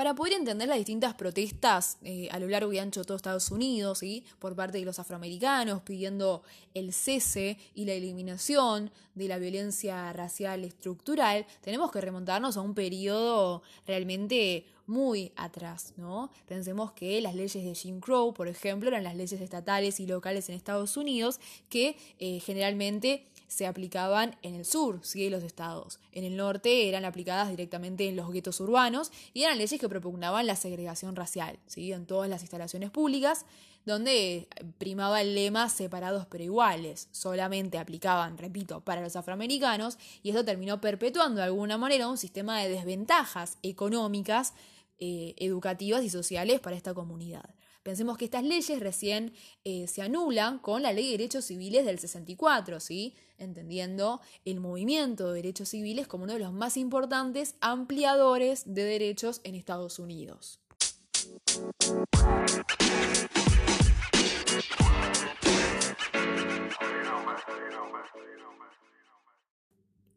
Para 0.00 0.14
poder 0.14 0.32
entender 0.32 0.66
las 0.66 0.78
distintas 0.78 1.12
protestas 1.12 1.98
eh, 2.02 2.26
a 2.30 2.38
lo 2.38 2.48
largo 2.48 2.72
y 2.72 2.78
ancho 2.78 3.00
de 3.00 3.04
todo 3.04 3.18
Estados 3.18 3.50
Unidos, 3.50 4.02
y 4.02 4.24
por 4.38 4.56
parte 4.56 4.78
de 4.78 4.86
los 4.86 4.98
afroamericanos 4.98 5.82
pidiendo 5.82 6.42
el 6.72 6.94
cese 6.94 7.58
y 7.74 7.84
la 7.84 7.92
eliminación 7.92 8.90
de 9.14 9.28
la 9.28 9.36
violencia 9.36 10.10
racial 10.14 10.64
estructural, 10.64 11.44
tenemos 11.60 11.90
que 11.90 12.00
remontarnos 12.00 12.56
a 12.56 12.62
un 12.62 12.72
periodo 12.72 13.62
realmente 13.86 14.64
muy 14.86 15.32
atrás, 15.36 15.92
¿no? 15.98 16.30
Pensemos 16.48 16.92
que 16.92 17.20
las 17.20 17.34
leyes 17.34 17.62
de 17.62 17.74
Jim 17.74 18.00
Crow, 18.00 18.32
por 18.32 18.48
ejemplo, 18.48 18.88
eran 18.88 19.04
las 19.04 19.16
leyes 19.16 19.38
estatales 19.38 20.00
y 20.00 20.06
locales 20.06 20.48
en 20.48 20.54
Estados 20.54 20.96
Unidos 20.96 21.40
que 21.68 21.98
eh, 22.18 22.40
generalmente 22.40 23.26
se 23.50 23.66
aplicaban 23.66 24.36
en 24.42 24.54
el 24.54 24.64
sur 24.64 25.00
¿sí? 25.02 25.28
los 25.28 25.42
estados. 25.42 25.98
En 26.12 26.22
el 26.22 26.36
norte 26.36 26.88
eran 26.88 27.04
aplicadas 27.04 27.50
directamente 27.50 28.08
en 28.08 28.14
los 28.14 28.30
guetos 28.30 28.60
urbanos 28.60 29.10
y 29.34 29.42
eran 29.42 29.58
leyes 29.58 29.80
que 29.80 29.88
propugnaban 29.88 30.46
la 30.46 30.54
segregación 30.54 31.16
racial 31.16 31.58
¿sí? 31.66 31.92
en 31.92 32.06
todas 32.06 32.30
las 32.30 32.42
instalaciones 32.42 32.90
públicas, 32.90 33.44
donde 33.84 34.46
primaba 34.78 35.20
el 35.20 35.34
lema 35.34 35.68
separados 35.68 36.26
pero 36.30 36.44
iguales. 36.44 37.08
Solamente 37.10 37.78
aplicaban, 37.78 38.38
repito, 38.38 38.82
para 38.82 39.00
los 39.00 39.16
afroamericanos 39.16 39.98
y 40.22 40.30
eso 40.30 40.44
terminó 40.44 40.80
perpetuando 40.80 41.40
de 41.40 41.46
alguna 41.46 41.76
manera 41.76 42.06
un 42.06 42.18
sistema 42.18 42.60
de 42.60 42.68
desventajas 42.68 43.58
económicas 43.64 44.54
eh, 45.00 45.34
educativas 45.38 46.04
y 46.04 46.10
sociales 46.10 46.60
para 46.60 46.76
esta 46.76 46.94
comunidad. 46.94 47.50
Pensemos 47.82 48.18
que 48.18 48.26
estas 48.26 48.44
leyes 48.44 48.78
recién 48.78 49.32
eh, 49.64 49.86
se 49.86 50.02
anulan 50.02 50.58
con 50.58 50.82
la 50.82 50.92
Ley 50.92 51.06
de 51.06 51.12
Derechos 51.12 51.46
Civiles 51.46 51.86
del 51.86 51.98
64, 51.98 52.78
¿sí? 52.78 53.14
entendiendo 53.38 54.20
el 54.44 54.60
movimiento 54.60 55.28
de 55.28 55.36
derechos 55.36 55.70
civiles 55.70 56.06
como 56.06 56.24
uno 56.24 56.34
de 56.34 56.40
los 56.40 56.52
más 56.52 56.76
importantes 56.76 57.54
ampliadores 57.62 58.64
de 58.66 58.84
derechos 58.84 59.40
en 59.44 59.54
Estados 59.54 59.98
Unidos. 59.98 60.60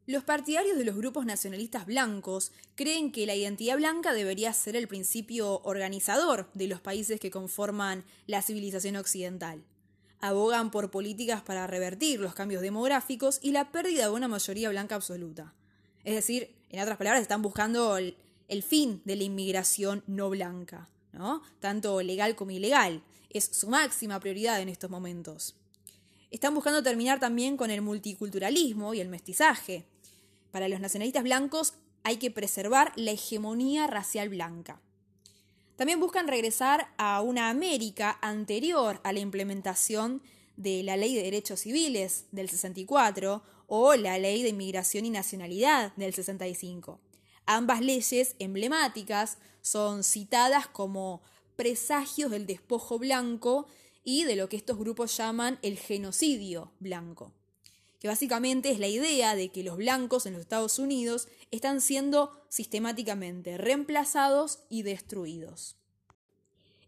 Los 0.05 0.25
partidarios 0.25 0.77
de 0.77 0.83
los 0.83 0.97
grupos 0.97 1.25
nacionalistas 1.25 1.85
blancos 1.85 2.51
creen 2.75 3.13
que 3.13 3.25
la 3.25 3.35
identidad 3.35 3.77
blanca 3.77 4.11
debería 4.11 4.51
ser 4.51 4.75
el 4.75 4.89
principio 4.89 5.61
organizador 5.61 6.49
de 6.53 6.67
los 6.67 6.81
países 6.81 7.21
que 7.21 7.31
conforman 7.31 8.03
la 8.27 8.41
civilización 8.41 8.97
occidental. 8.97 9.63
Abogan 10.19 10.71
por 10.71 10.91
políticas 10.91 11.41
para 11.41 11.67
revertir 11.67 12.19
los 12.19 12.33
cambios 12.33 12.61
demográficos 12.61 13.39
y 13.41 13.51
la 13.51 13.71
pérdida 13.71 14.03
de 14.03 14.11
una 14.11 14.27
mayoría 14.27 14.69
blanca 14.69 14.95
absoluta. 14.95 15.53
Es 16.03 16.15
decir, 16.15 16.53
en 16.69 16.81
otras 16.81 16.97
palabras, 16.97 17.21
están 17.21 17.41
buscando 17.41 17.95
el, 17.95 18.15
fin 18.61 19.01
de 19.05 19.15
la 19.15 19.23
inmigración 19.23 20.03
no 20.05 20.29
blanca, 20.29 20.89
¿no? 21.13 21.41
tanto 21.61 22.01
legal 22.01 22.35
como 22.35 22.51
ilegal. 22.51 23.01
Es 23.29 23.45
su 23.45 23.69
máxima 23.69 24.19
prioridad 24.19 24.59
en 24.59 24.67
estos 24.67 24.89
momentos. 24.89 25.55
Están 26.29 26.53
buscando 26.53 26.83
terminar 26.83 27.21
también 27.21 27.55
con 27.55 27.71
el 27.71 27.81
multiculturalismo 27.81 28.93
y 28.93 28.99
el 28.99 29.07
mestizaje, 29.07 29.85
para 30.53 30.69
los 30.69 30.79
nacionalistas 30.79 31.23
blancos 31.23 31.73
hay 32.03 32.17
que 32.17 32.29
preservar 32.29 32.93
la 32.95 33.09
hegemonía 33.09 33.87
racial 33.87 34.29
blanca. 34.29 34.79
También 35.77 35.99
buscan 35.99 36.27
regresar 36.27 36.93
a 36.97 37.21
una 37.21 37.49
América 37.49 38.19
anterior 38.21 39.01
a 39.03 39.13
la 39.13 39.19
implementación 39.19 40.21
de 40.55 40.83
la 40.83 40.95
Ley 40.95 41.15
de 41.15 41.23
Derechos 41.23 41.61
Civiles 41.61 42.25
del 42.31 42.49
64 42.51 43.41
o 43.65 43.95
la 43.95 44.19
Ley 44.19 44.43
de 44.43 44.49
Inmigración 44.49 45.05
y 45.05 45.09
Nacionalidad 45.09 45.91
del 45.95 46.13
65. 46.13 46.99
Ambas 47.47 47.81
leyes 47.81 48.35
emblemáticas 48.37 49.39
son 49.61 50.03
citadas 50.03 50.67
como 50.67 51.23
presagios 51.55 52.29
del 52.29 52.45
despojo 52.45 52.99
blanco 52.99 53.65
y 54.03 54.25
de 54.25 54.35
lo 54.35 54.49
que 54.49 54.57
estos 54.57 54.77
grupos 54.77 55.17
llaman 55.17 55.57
el 55.63 55.79
genocidio 55.79 56.73
blanco 56.79 57.33
que 58.03 58.09
básicamente 58.09 58.69
es 58.69 58.79
la 58.79 58.89
idea 58.89 59.33
de 59.33 59.47
que 59.47 59.63
los 59.63 59.77
blancos 59.77 60.25
en 60.25 60.33
los 60.33 60.41
Estados 60.41 60.77
Unidos 60.77 61.29
están 61.51 61.79
siendo 61.79 62.31
sistemáticamente 62.49 63.57
reemplazados 63.57 64.59
y 64.67 64.81
destruidos. 64.81 65.77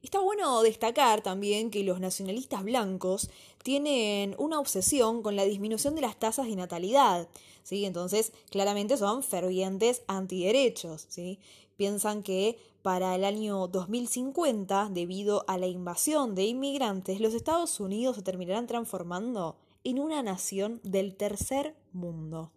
Está 0.04 0.20
bueno 0.20 0.62
destacar 0.62 1.24
también 1.24 1.72
que 1.72 1.86
los 1.86 2.02
nacionalistas 2.02 2.66
blancos 2.66 3.30
tienen 3.64 4.36
una 4.40 4.60
obsesión 4.60 5.24
con 5.24 5.38
la 5.38 5.46
disminución 5.46 5.96
de 5.96 6.02
las 6.02 6.20
tasas 6.20 6.48
de 6.48 6.58
natalidad, 6.58 7.30
¿sí? 7.64 7.86
Entonces, 7.86 8.34
claramente 8.50 8.98
son 8.98 9.24
fervientes 9.24 10.02
antiderechos, 10.08 11.06
¿sí? 11.08 11.40
Piensan 11.78 12.24
que 12.24 12.60
para 12.82 13.16
el 13.16 13.24
año 13.24 13.70
2050, 13.70 14.90
debido 14.92 15.46
a 15.48 15.58
la 15.58 15.68
invasión 15.68 16.36
de 16.36 16.44
inmigrantes, 16.44 17.22
los 17.22 17.34
Estados 17.34 17.80
Unidos 17.80 18.18
se 18.18 18.22
terminarán 18.22 18.68
transformando 18.68 19.56
en 19.86 20.00
una 20.00 20.24
nación 20.24 20.82
del 20.84 21.16
tercer 21.16 21.76
mundo. 21.94 22.52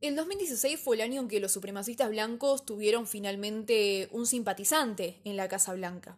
El 0.00 0.16
2016 0.16 0.80
fue 0.80 0.96
el 0.96 1.02
año 1.02 1.20
en 1.20 1.28
que 1.28 1.40
los 1.40 1.52
supremacistas 1.52 2.08
blancos 2.08 2.64
tuvieron 2.64 3.06
finalmente 3.06 4.08
un 4.10 4.26
simpatizante 4.26 5.20
en 5.24 5.36
la 5.36 5.48
Casa 5.48 5.74
Blanca. 5.74 6.16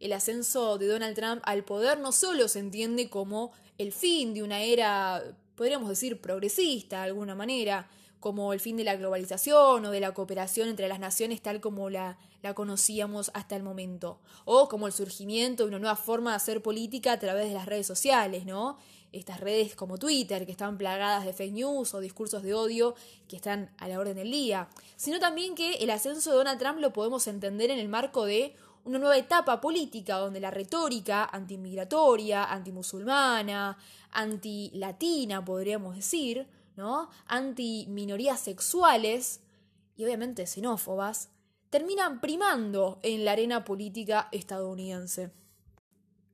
El 0.00 0.14
ascenso 0.14 0.78
de 0.78 0.86
Donald 0.86 1.14
Trump 1.14 1.42
al 1.44 1.62
poder 1.64 1.98
no 1.98 2.10
solo 2.10 2.48
se 2.48 2.58
entiende 2.58 3.10
como 3.10 3.52
el 3.76 3.92
fin 3.92 4.32
de 4.32 4.42
una 4.42 4.62
era, 4.62 5.22
podríamos 5.56 5.90
decir, 5.90 6.22
progresista 6.22 7.02
de 7.02 7.08
alguna 7.08 7.34
manera, 7.34 7.90
como 8.22 8.52
el 8.52 8.60
fin 8.60 8.76
de 8.76 8.84
la 8.84 8.94
globalización 8.94 9.84
o 9.84 9.90
de 9.90 9.98
la 9.98 10.14
cooperación 10.14 10.68
entre 10.68 10.86
las 10.86 11.00
naciones 11.00 11.42
tal 11.42 11.60
como 11.60 11.90
la, 11.90 12.18
conocíamos 12.54 13.32
hasta 13.34 13.56
el 13.56 13.64
momento, 13.64 14.20
o 14.44 14.68
como 14.68 14.86
el 14.86 14.92
surgimiento 14.92 15.64
de 15.64 15.70
una 15.70 15.80
nueva 15.80 15.96
forma 15.96 16.30
de 16.30 16.36
hacer 16.36 16.62
política 16.62 17.12
a 17.12 17.18
través 17.18 17.48
de 17.48 17.54
las 17.54 17.66
redes 17.66 17.84
sociales, 17.84 18.46
¿no? 18.46 18.78
Estas 19.10 19.40
redes 19.40 19.74
como 19.74 19.98
Twitter, 19.98 20.46
que 20.46 20.52
están 20.52 20.78
plagadas 20.78 21.24
de 21.24 21.32
fake 21.32 21.52
news 21.52 21.94
o 21.94 22.00
discursos 22.00 22.44
de 22.44 22.54
odio 22.54 22.94
que 23.26 23.34
están 23.34 23.72
a 23.76 23.88
la 23.88 23.98
orden 23.98 24.14
del 24.14 24.30
día, 24.30 24.68
sino 24.96 25.18
también 25.18 25.56
que 25.56 25.74
el 25.74 25.90
ascenso 25.90 26.30
de 26.30 26.36
Donald 26.36 26.60
Trump 26.60 26.78
lo 26.78 26.92
podemos 26.92 27.26
entender 27.26 27.72
en 27.72 27.80
el 27.80 27.88
marco 27.88 28.24
de 28.24 28.54
una 28.84 29.00
nueva 29.00 29.18
etapa 29.18 29.60
política 29.60 30.18
donde 30.18 30.38
la 30.38 30.52
retórica 30.52 31.24
antimigratoria, 31.24 32.44
antimusulmana, 32.44 33.76
antilatina, 34.12 35.44
podríamos 35.44 35.96
decir, 35.96 36.46
¿no? 36.76 37.10
anti-minorías 37.26 38.40
sexuales 38.40 39.40
y 39.96 40.04
obviamente 40.04 40.46
xenófobas, 40.46 41.30
terminan 41.70 42.20
primando 42.20 42.98
en 43.02 43.24
la 43.24 43.32
arena 43.32 43.64
política 43.64 44.28
estadounidense. 44.32 45.30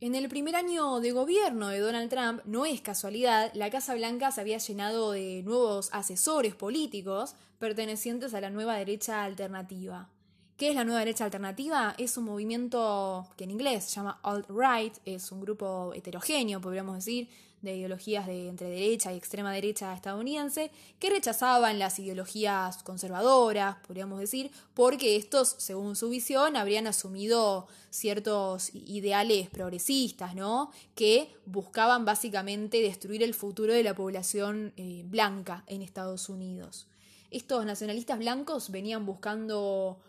En 0.00 0.14
el 0.14 0.28
primer 0.28 0.54
año 0.54 1.00
de 1.00 1.10
gobierno 1.10 1.68
de 1.68 1.80
Donald 1.80 2.08
Trump, 2.08 2.40
no 2.44 2.66
es 2.66 2.80
casualidad, 2.80 3.50
la 3.54 3.68
Casa 3.68 3.94
Blanca 3.94 4.30
se 4.30 4.40
había 4.40 4.58
llenado 4.58 5.10
de 5.10 5.42
nuevos 5.44 5.90
asesores 5.92 6.54
políticos 6.54 7.34
pertenecientes 7.58 8.32
a 8.32 8.40
la 8.40 8.50
nueva 8.50 8.76
derecha 8.76 9.24
alternativa. 9.24 10.08
¿Qué 10.58 10.70
es 10.70 10.74
la 10.74 10.82
nueva 10.82 10.98
derecha 10.98 11.24
alternativa? 11.24 11.94
Es 11.98 12.16
un 12.16 12.24
movimiento 12.24 13.28
que 13.36 13.44
en 13.44 13.52
inglés 13.52 13.84
se 13.84 13.94
llama 13.94 14.18
alt-right, 14.24 14.92
es 15.04 15.30
un 15.30 15.40
grupo 15.40 15.92
heterogéneo, 15.94 16.60
podríamos 16.60 16.96
decir, 16.96 17.28
de 17.62 17.76
ideologías 17.76 18.26
de 18.26 18.48
entre 18.48 18.68
derecha 18.68 19.12
y 19.12 19.16
extrema 19.16 19.52
derecha 19.52 19.94
estadounidense, 19.94 20.72
que 20.98 21.10
rechazaban 21.10 21.78
las 21.78 22.00
ideologías 22.00 22.82
conservadoras, 22.82 23.76
podríamos 23.86 24.18
decir, 24.18 24.50
porque 24.74 25.14
estos, 25.14 25.54
según 25.58 25.94
su 25.94 26.08
visión, 26.08 26.56
habrían 26.56 26.88
asumido 26.88 27.68
ciertos 27.90 28.74
ideales 28.74 29.50
progresistas, 29.50 30.34
¿no? 30.34 30.72
Que 30.96 31.32
buscaban 31.46 32.04
básicamente 32.04 32.82
destruir 32.82 33.22
el 33.22 33.34
futuro 33.34 33.74
de 33.74 33.84
la 33.84 33.94
población 33.94 34.72
eh, 34.76 35.04
blanca 35.06 35.62
en 35.68 35.82
Estados 35.82 36.28
Unidos. 36.28 36.88
Estos 37.30 37.64
nacionalistas 37.64 38.18
blancos 38.18 38.70
venían 38.70 39.06
buscando 39.06 40.00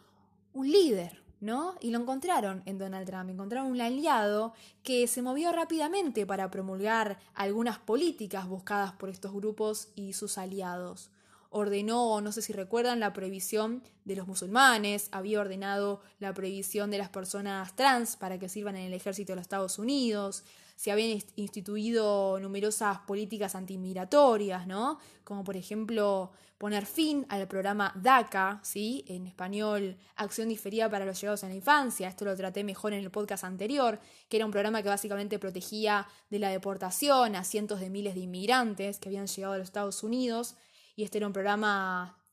un 0.59 0.69
líder, 0.69 1.23
¿no? 1.39 1.75
Y 1.79 1.91
lo 1.91 1.99
encontraron 1.99 2.63
en 2.65 2.77
Donald 2.77 3.07
Trump, 3.07 3.29
encontraron 3.29 3.71
un 3.71 3.79
aliado 3.79 4.53
que 4.83 5.07
se 5.07 5.21
movió 5.21 5.53
rápidamente 5.53 6.25
para 6.25 6.51
promulgar 6.51 7.17
algunas 7.33 7.79
políticas 7.79 8.45
buscadas 8.45 8.91
por 8.91 9.07
estos 9.07 9.31
grupos 9.33 9.87
y 9.95 10.11
sus 10.11 10.37
aliados. 10.37 11.11
Ordenó, 11.49 12.19
no 12.19 12.33
sé 12.33 12.41
si 12.41 12.51
recuerdan, 12.51 12.99
la 12.99 13.13
prohibición 13.13 13.81
de 14.03 14.17
los 14.17 14.27
musulmanes, 14.27 15.07
había 15.13 15.39
ordenado 15.39 16.01
la 16.19 16.33
prohibición 16.33 16.91
de 16.91 16.97
las 16.97 17.09
personas 17.09 17.73
trans 17.77 18.17
para 18.17 18.37
que 18.37 18.49
sirvan 18.49 18.75
en 18.75 18.87
el 18.87 18.93
ejército 18.93 19.31
de 19.31 19.37
los 19.37 19.43
Estados 19.43 19.79
Unidos, 19.79 20.43
se 20.79 20.93
habían 20.93 21.21
instituido 21.35 22.39
numerosas 22.39 22.99
políticas 22.99 23.53
antimigratorias, 23.53 24.65
¿no? 24.65 24.97
Como 25.25 25.43
por 25.43 25.57
ejemplo 25.57 26.31
poner 26.57 26.85
fin 26.85 27.25
al 27.27 27.49
programa 27.49 27.91
DACA, 27.95 28.61
¿sí? 28.63 29.03
En 29.09 29.27
español, 29.27 29.97
Acción 30.15 30.47
Diferida 30.47 30.89
para 30.89 31.03
los 31.03 31.19
Llegados 31.19 31.43
en 31.43 31.49
la 31.49 31.55
Infancia. 31.55 32.07
Esto 32.07 32.23
lo 32.23 32.33
traté 32.33 32.63
mejor 32.63 32.93
en 32.93 33.03
el 33.03 33.11
podcast 33.11 33.43
anterior, 33.43 33.99
que 34.29 34.37
era 34.37 34.45
un 34.45 34.53
programa 34.53 34.81
que 34.81 34.87
básicamente 34.87 35.37
protegía 35.37 36.07
de 36.29 36.39
la 36.39 36.49
deportación 36.49 37.35
a 37.35 37.43
cientos 37.43 37.81
de 37.81 37.89
miles 37.89 38.15
de 38.15 38.21
inmigrantes 38.21 38.99
que 38.99 39.09
habían 39.09 39.27
llegado 39.27 39.55
a 39.55 39.57
los 39.57 39.67
Estados 39.67 40.01
Unidos. 40.01 40.55
Y 40.95 41.03
este 41.03 41.17
era 41.17 41.27
un 41.27 41.33
programa 41.33 42.23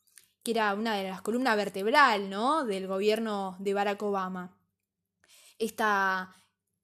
que 0.44 0.52
era 0.52 0.72
una 0.74 0.94
de 0.94 1.02
las 1.02 1.20
columnas 1.20 1.56
vertebral, 1.56 2.30
¿no? 2.30 2.64
Del 2.64 2.86
gobierno 2.86 3.56
de 3.58 3.74
Barack 3.74 4.00
Obama. 4.04 4.56
Esta, 5.58 6.32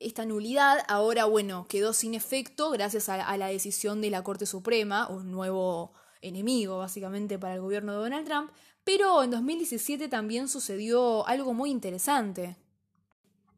esta 0.02 0.24
nulidad 0.24 0.78
ahora, 0.88 1.24
bueno, 1.24 1.66
quedó 1.68 1.92
sin 1.92 2.14
efecto 2.14 2.70
gracias 2.70 3.08
a, 3.08 3.36
la 3.36 3.46
decisión 3.46 4.00
de 4.00 4.10
la 4.10 4.22
Corte 4.22 4.46
Suprema, 4.46 5.08
un 5.08 5.30
nuevo 5.30 5.92
enemigo 6.20 6.78
básicamente 6.78 7.38
para 7.38 7.54
el 7.54 7.60
gobierno 7.60 7.92
de 7.92 7.98
Donald 7.98 8.26
Trump, 8.26 8.50
pero 8.84 9.22
en 9.22 9.30
2017 9.30 10.08
también 10.08 10.48
sucedió 10.48 11.26
algo 11.26 11.54
muy 11.54 11.70
interesante. 11.70 12.56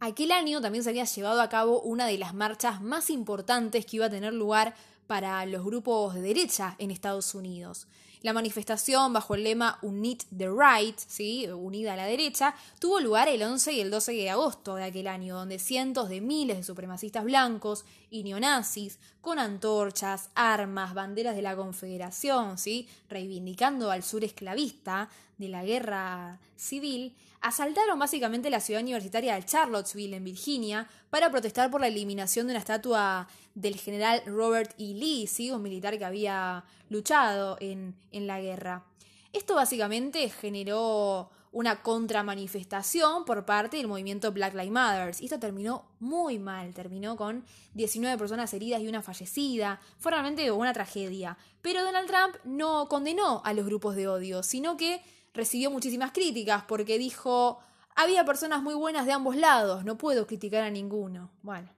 Aquel 0.00 0.32
año 0.32 0.60
también 0.60 0.84
se 0.84 0.90
había 0.90 1.04
llevado 1.04 1.40
a 1.40 1.48
cabo 1.48 1.80
una 1.80 2.06
de 2.06 2.18
las 2.18 2.34
marchas 2.34 2.82
más 2.82 3.08
importantes 3.10 3.86
que 3.86 3.96
iba 3.96 4.06
a 4.06 4.10
tener 4.10 4.34
lugar 4.34 4.74
para 5.06 5.44
los 5.46 5.64
grupos 5.64 6.14
de 6.14 6.20
derecha 6.20 6.76
en 6.78 6.90
Estados 6.90 7.34
Unidos. 7.34 7.86
La 8.24 8.32
manifestación 8.32 9.12
bajo 9.12 9.34
el 9.34 9.44
lema 9.44 9.78
Unit 9.82 10.22
the 10.34 10.48
Right, 10.48 10.98
¿sí? 10.98 11.46
unida 11.46 11.92
a 11.92 11.96
la 11.96 12.06
derecha, 12.06 12.54
tuvo 12.78 12.98
lugar 12.98 13.28
el 13.28 13.42
11 13.42 13.74
y 13.74 13.80
el 13.82 13.90
12 13.90 14.12
de 14.12 14.30
agosto 14.30 14.76
de 14.76 14.84
aquel 14.84 15.08
año, 15.08 15.36
donde 15.36 15.58
cientos 15.58 16.08
de 16.08 16.22
miles 16.22 16.56
de 16.56 16.62
supremacistas 16.62 17.22
blancos 17.22 17.84
y 18.08 18.22
neonazis, 18.22 18.98
con 19.20 19.38
antorchas, 19.38 20.30
armas, 20.34 20.94
banderas 20.94 21.36
de 21.36 21.42
la 21.42 21.54
Confederación, 21.54 22.56
¿sí? 22.56 22.88
reivindicando 23.10 23.90
al 23.90 24.02
sur 24.02 24.24
esclavista 24.24 25.10
de 25.38 25.48
la 25.48 25.64
guerra 25.64 26.40
civil, 26.56 27.16
asaltaron 27.40 27.98
básicamente 27.98 28.50
la 28.50 28.60
ciudad 28.60 28.82
universitaria 28.82 29.34
de 29.34 29.44
Charlottesville, 29.44 30.16
en 30.16 30.24
Virginia, 30.24 30.88
para 31.10 31.30
protestar 31.30 31.70
por 31.70 31.80
la 31.80 31.88
eliminación 31.88 32.46
de 32.46 32.52
una 32.52 32.60
estatua 32.60 33.28
del 33.54 33.76
general 33.76 34.22
Robert 34.26 34.72
E. 34.78 34.94
Lee, 34.94 35.26
¿sí? 35.26 35.50
un 35.50 35.62
militar 35.62 35.98
que 35.98 36.04
había 36.04 36.64
luchado 36.88 37.56
en, 37.60 37.94
en 38.12 38.26
la 38.26 38.40
guerra. 38.40 38.84
Esto 39.32 39.56
básicamente 39.56 40.28
generó 40.30 41.30
una 41.54 41.82
contramanifestación 41.82 43.24
por 43.24 43.44
parte 43.44 43.76
del 43.76 43.86
movimiento 43.86 44.32
Black 44.32 44.54
Lives 44.54 44.72
Matter. 44.72 45.14
Y 45.20 45.26
esto 45.26 45.38
terminó 45.38 45.86
muy 46.00 46.40
mal, 46.40 46.74
terminó 46.74 47.16
con 47.16 47.44
19 47.74 48.18
personas 48.18 48.52
heridas 48.54 48.80
y 48.80 48.88
una 48.88 49.02
fallecida. 49.02 49.80
Fue 49.98 50.10
realmente 50.10 50.50
una 50.50 50.72
tragedia. 50.72 51.38
Pero 51.62 51.84
Donald 51.84 52.08
Trump 52.08 52.36
no 52.44 52.88
condenó 52.88 53.40
a 53.44 53.52
los 53.52 53.64
grupos 53.66 53.94
de 53.94 54.08
odio, 54.08 54.42
sino 54.42 54.76
que 54.76 55.00
recibió 55.34 55.70
muchísimas 55.70 56.12
críticas 56.12 56.64
porque 56.66 56.98
dijo, 56.98 57.58
había 57.96 58.24
personas 58.24 58.62
muy 58.62 58.74
buenas 58.74 59.04
de 59.04 59.12
ambos 59.12 59.36
lados, 59.36 59.84
no 59.84 59.98
puedo 59.98 60.26
criticar 60.26 60.62
a 60.62 60.70
ninguno. 60.70 61.30
Bueno, 61.42 61.68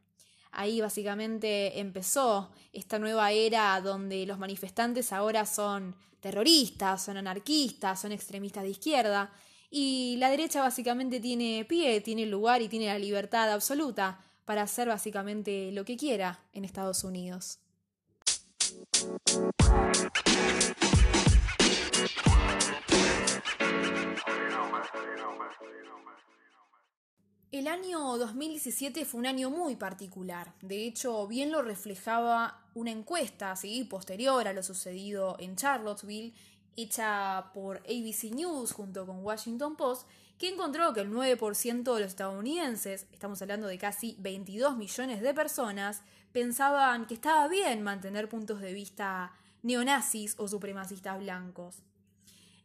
ahí 0.52 0.80
básicamente 0.80 1.80
empezó 1.80 2.50
esta 2.72 2.98
nueva 2.98 3.32
era 3.32 3.80
donde 3.80 4.26
los 4.26 4.38
manifestantes 4.38 5.12
ahora 5.12 5.46
son 5.46 5.96
terroristas, 6.20 7.04
son 7.04 7.16
anarquistas, 7.16 8.00
son 8.00 8.12
extremistas 8.12 8.64
de 8.64 8.70
izquierda, 8.70 9.32
y 9.70 10.16
la 10.18 10.30
derecha 10.30 10.62
básicamente 10.62 11.20
tiene 11.20 11.64
pie, 11.68 12.00
tiene 12.00 12.26
lugar 12.26 12.62
y 12.62 12.68
tiene 12.68 12.86
la 12.86 12.98
libertad 12.98 13.52
absoluta 13.52 14.20
para 14.44 14.62
hacer 14.62 14.88
básicamente 14.88 15.72
lo 15.72 15.84
que 15.84 15.96
quiera 15.96 16.40
en 16.52 16.64
Estados 16.64 17.04
Unidos. 17.04 17.58
El 27.52 27.68
año 27.68 28.18
2017 28.18 29.04
fue 29.04 29.20
un 29.20 29.26
año 29.26 29.50
muy 29.50 29.76
particular. 29.76 30.52
De 30.60 30.84
hecho, 30.84 31.26
bien 31.26 31.50
lo 31.50 31.62
reflejaba 31.62 32.66
una 32.74 32.90
encuesta 32.90 33.54
posterior 33.88 34.46
a 34.46 34.52
lo 34.52 34.62
sucedido 34.62 35.36
en 35.38 35.56
Charlottesville, 35.56 36.34
hecha 36.76 37.50
por 37.54 37.78
ABC 37.78 38.34
News 38.34 38.72
junto 38.72 39.06
con 39.06 39.24
Washington 39.24 39.76
Post, 39.76 40.06
que 40.38 40.48
encontró 40.48 40.92
que 40.92 41.00
el 41.00 41.10
9% 41.10 41.94
de 41.94 42.00
los 42.00 42.10
estadounidenses, 42.10 43.06
estamos 43.12 43.40
hablando 43.40 43.68
de 43.68 43.78
casi 43.78 44.16
22 44.18 44.76
millones 44.76 45.22
de 45.22 45.32
personas, 45.32 46.02
pensaban 46.32 47.06
que 47.06 47.14
estaba 47.14 47.48
bien 47.48 47.82
mantener 47.82 48.28
puntos 48.28 48.60
de 48.60 48.74
vista 48.74 49.32
neonazis 49.62 50.34
o 50.38 50.46
supremacistas 50.46 51.18
blancos. 51.18 51.82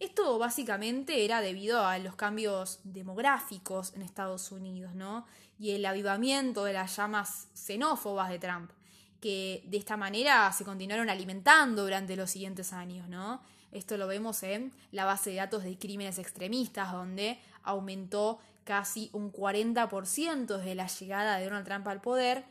Esto 0.02 0.40
básicamente 0.40 1.26
era 1.26 1.42
debido 1.42 1.86
a 1.86 2.00
los 2.00 2.16
cambios 2.16 2.80
demográficos 2.84 3.94
en 3.94 4.02
Estados 4.02 4.52
Unidos, 4.52 4.96
¿no? 4.96 5.28
Y 5.60 5.74
el 5.74 5.86
avivamiento 5.86 6.64
de 6.64 6.74
las 6.74 6.98
llamas 6.98 7.50
xenófobas 7.54 8.32
de 8.32 8.40
Trump, 8.40 8.72
que 9.20 9.64
de 9.68 9.78
esta 9.78 9.98
manera 9.98 10.52
se 10.54 10.66
continuaron 10.66 11.12
alimentando 11.12 11.84
durante 11.84 12.16
los 12.16 12.32
siguientes 12.32 12.74
años, 12.74 13.08
¿no? 13.10 13.44
Esto 13.72 13.96
lo 13.96 14.08
vemos 14.08 14.42
en 14.42 14.74
la 14.92 15.06
base 15.06 15.30
de 15.30 15.36
datos 15.36 15.64
de 15.64 15.78
crímenes 15.78 16.18
extremistas, 16.18 16.92
donde 16.92 17.40
aumentó 17.62 18.40
casi 18.64 19.12
un 19.14 19.32
40% 19.32 20.58
desde 20.58 20.74
la 20.74 20.88
llegada 20.88 21.38
de 21.38 21.46
Donald 21.46 21.68
Trump 21.68 21.88
al 21.88 22.02
poder 22.02 22.46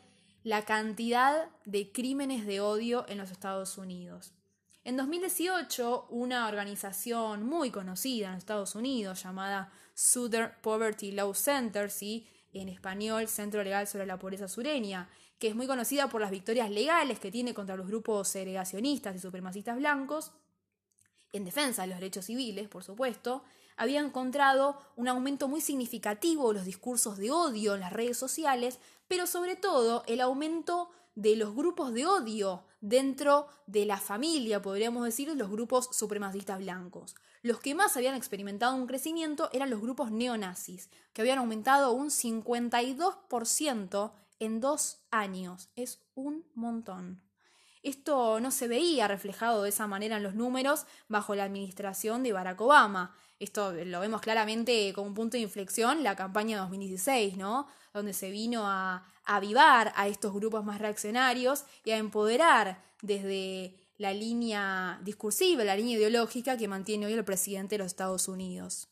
la 0.44 0.64
cantidad 0.64 1.48
de 1.64 1.90
crímenes 1.90 2.46
de 2.46 2.60
odio 2.60 3.04
en 3.08 3.18
los 3.18 3.32
Estados 3.32 3.76
Unidos. 3.76 4.34
En 4.90 4.96
2018, 4.96 6.08
una 6.10 6.48
organización 6.48 7.44
muy 7.44 7.70
conocida 7.70 8.30
en 8.30 8.38
Estados 8.38 8.74
Unidos 8.74 9.22
llamada 9.22 9.70
Southern 9.94 10.50
Poverty 10.62 11.12
Law 11.12 11.32
Center, 11.32 11.88
en 12.52 12.68
español 12.68 13.28
Centro 13.28 13.62
Legal 13.62 13.86
sobre 13.86 14.04
la 14.04 14.18
Pobreza 14.18 14.48
Sureña, 14.48 15.08
que 15.38 15.46
es 15.46 15.54
muy 15.54 15.68
conocida 15.68 16.08
por 16.08 16.20
las 16.20 16.32
victorias 16.32 16.72
legales 16.72 17.20
que 17.20 17.30
tiene 17.30 17.54
contra 17.54 17.76
los 17.76 17.86
grupos 17.86 18.26
segregacionistas 18.30 19.14
y 19.14 19.20
supremacistas 19.20 19.76
blancos, 19.76 20.32
en 21.32 21.44
defensa 21.44 21.82
de 21.82 21.88
los 21.90 21.98
derechos 21.98 22.24
civiles, 22.24 22.66
por 22.66 22.82
supuesto, 22.82 23.44
había 23.76 24.00
encontrado 24.00 24.76
un 24.96 25.06
aumento 25.06 25.46
muy 25.46 25.60
significativo 25.60 26.48
de 26.48 26.54
los 26.54 26.66
discursos 26.66 27.16
de 27.16 27.30
odio 27.30 27.74
en 27.74 27.80
las 27.82 27.92
redes 27.92 28.16
sociales, 28.16 28.80
pero 29.06 29.28
sobre 29.28 29.54
todo 29.54 30.02
el 30.08 30.20
aumento 30.20 30.90
de 31.20 31.36
los 31.36 31.54
grupos 31.54 31.92
de 31.92 32.06
odio 32.06 32.64
dentro 32.80 33.46
de 33.66 33.84
la 33.84 33.98
familia, 33.98 34.62
podríamos 34.62 35.04
decir, 35.04 35.30
los 35.36 35.50
grupos 35.50 35.90
supremacistas 35.92 36.58
blancos. 36.58 37.14
Los 37.42 37.60
que 37.60 37.74
más 37.74 37.94
habían 37.98 38.14
experimentado 38.14 38.74
un 38.74 38.86
crecimiento 38.86 39.50
eran 39.52 39.68
los 39.68 39.82
grupos 39.82 40.10
neonazis, 40.10 40.88
que 41.12 41.20
habían 41.20 41.36
aumentado 41.38 41.92
un 41.92 42.08
52% 42.08 44.12
en 44.38 44.60
dos 44.60 45.00
años. 45.10 45.68
Es 45.76 46.00
un 46.14 46.46
montón. 46.54 47.20
Esto 47.82 48.40
no 48.40 48.50
se 48.50 48.68
veía 48.68 49.08
reflejado 49.08 49.62
de 49.62 49.70
esa 49.70 49.86
manera 49.86 50.18
en 50.18 50.22
los 50.22 50.34
números 50.34 50.84
bajo 51.08 51.34
la 51.34 51.44
administración 51.44 52.22
de 52.22 52.32
Barack 52.32 52.60
Obama. 52.60 53.14
Esto 53.38 53.72
lo 53.72 54.00
vemos 54.00 54.20
claramente 54.20 54.92
como 54.94 55.08
un 55.08 55.14
punto 55.14 55.38
de 55.38 55.42
inflexión 55.42 56.02
la 56.02 56.14
campaña 56.14 56.58
2016, 56.58 57.38
¿no? 57.38 57.66
Donde 57.94 58.12
se 58.12 58.30
vino 58.30 58.66
a, 58.66 59.02
avivar 59.24 59.92
a 59.96 60.08
estos 60.08 60.34
grupos 60.34 60.64
más 60.64 60.78
reaccionarios 60.78 61.64
y 61.84 61.92
a 61.92 61.96
empoderar 61.96 62.82
desde 63.00 63.76
la 63.96 64.12
línea 64.12 65.00
discursiva, 65.04 65.62
la 65.64 65.76
línea 65.76 65.96
ideológica 65.96 66.56
que 66.56 66.68
mantiene 66.68 67.06
hoy 67.06 67.12
el 67.12 67.24
presidente 67.24 67.76
de 67.76 67.78
los 67.78 67.86
Estados 67.86 68.28
Unidos. 68.28 68.89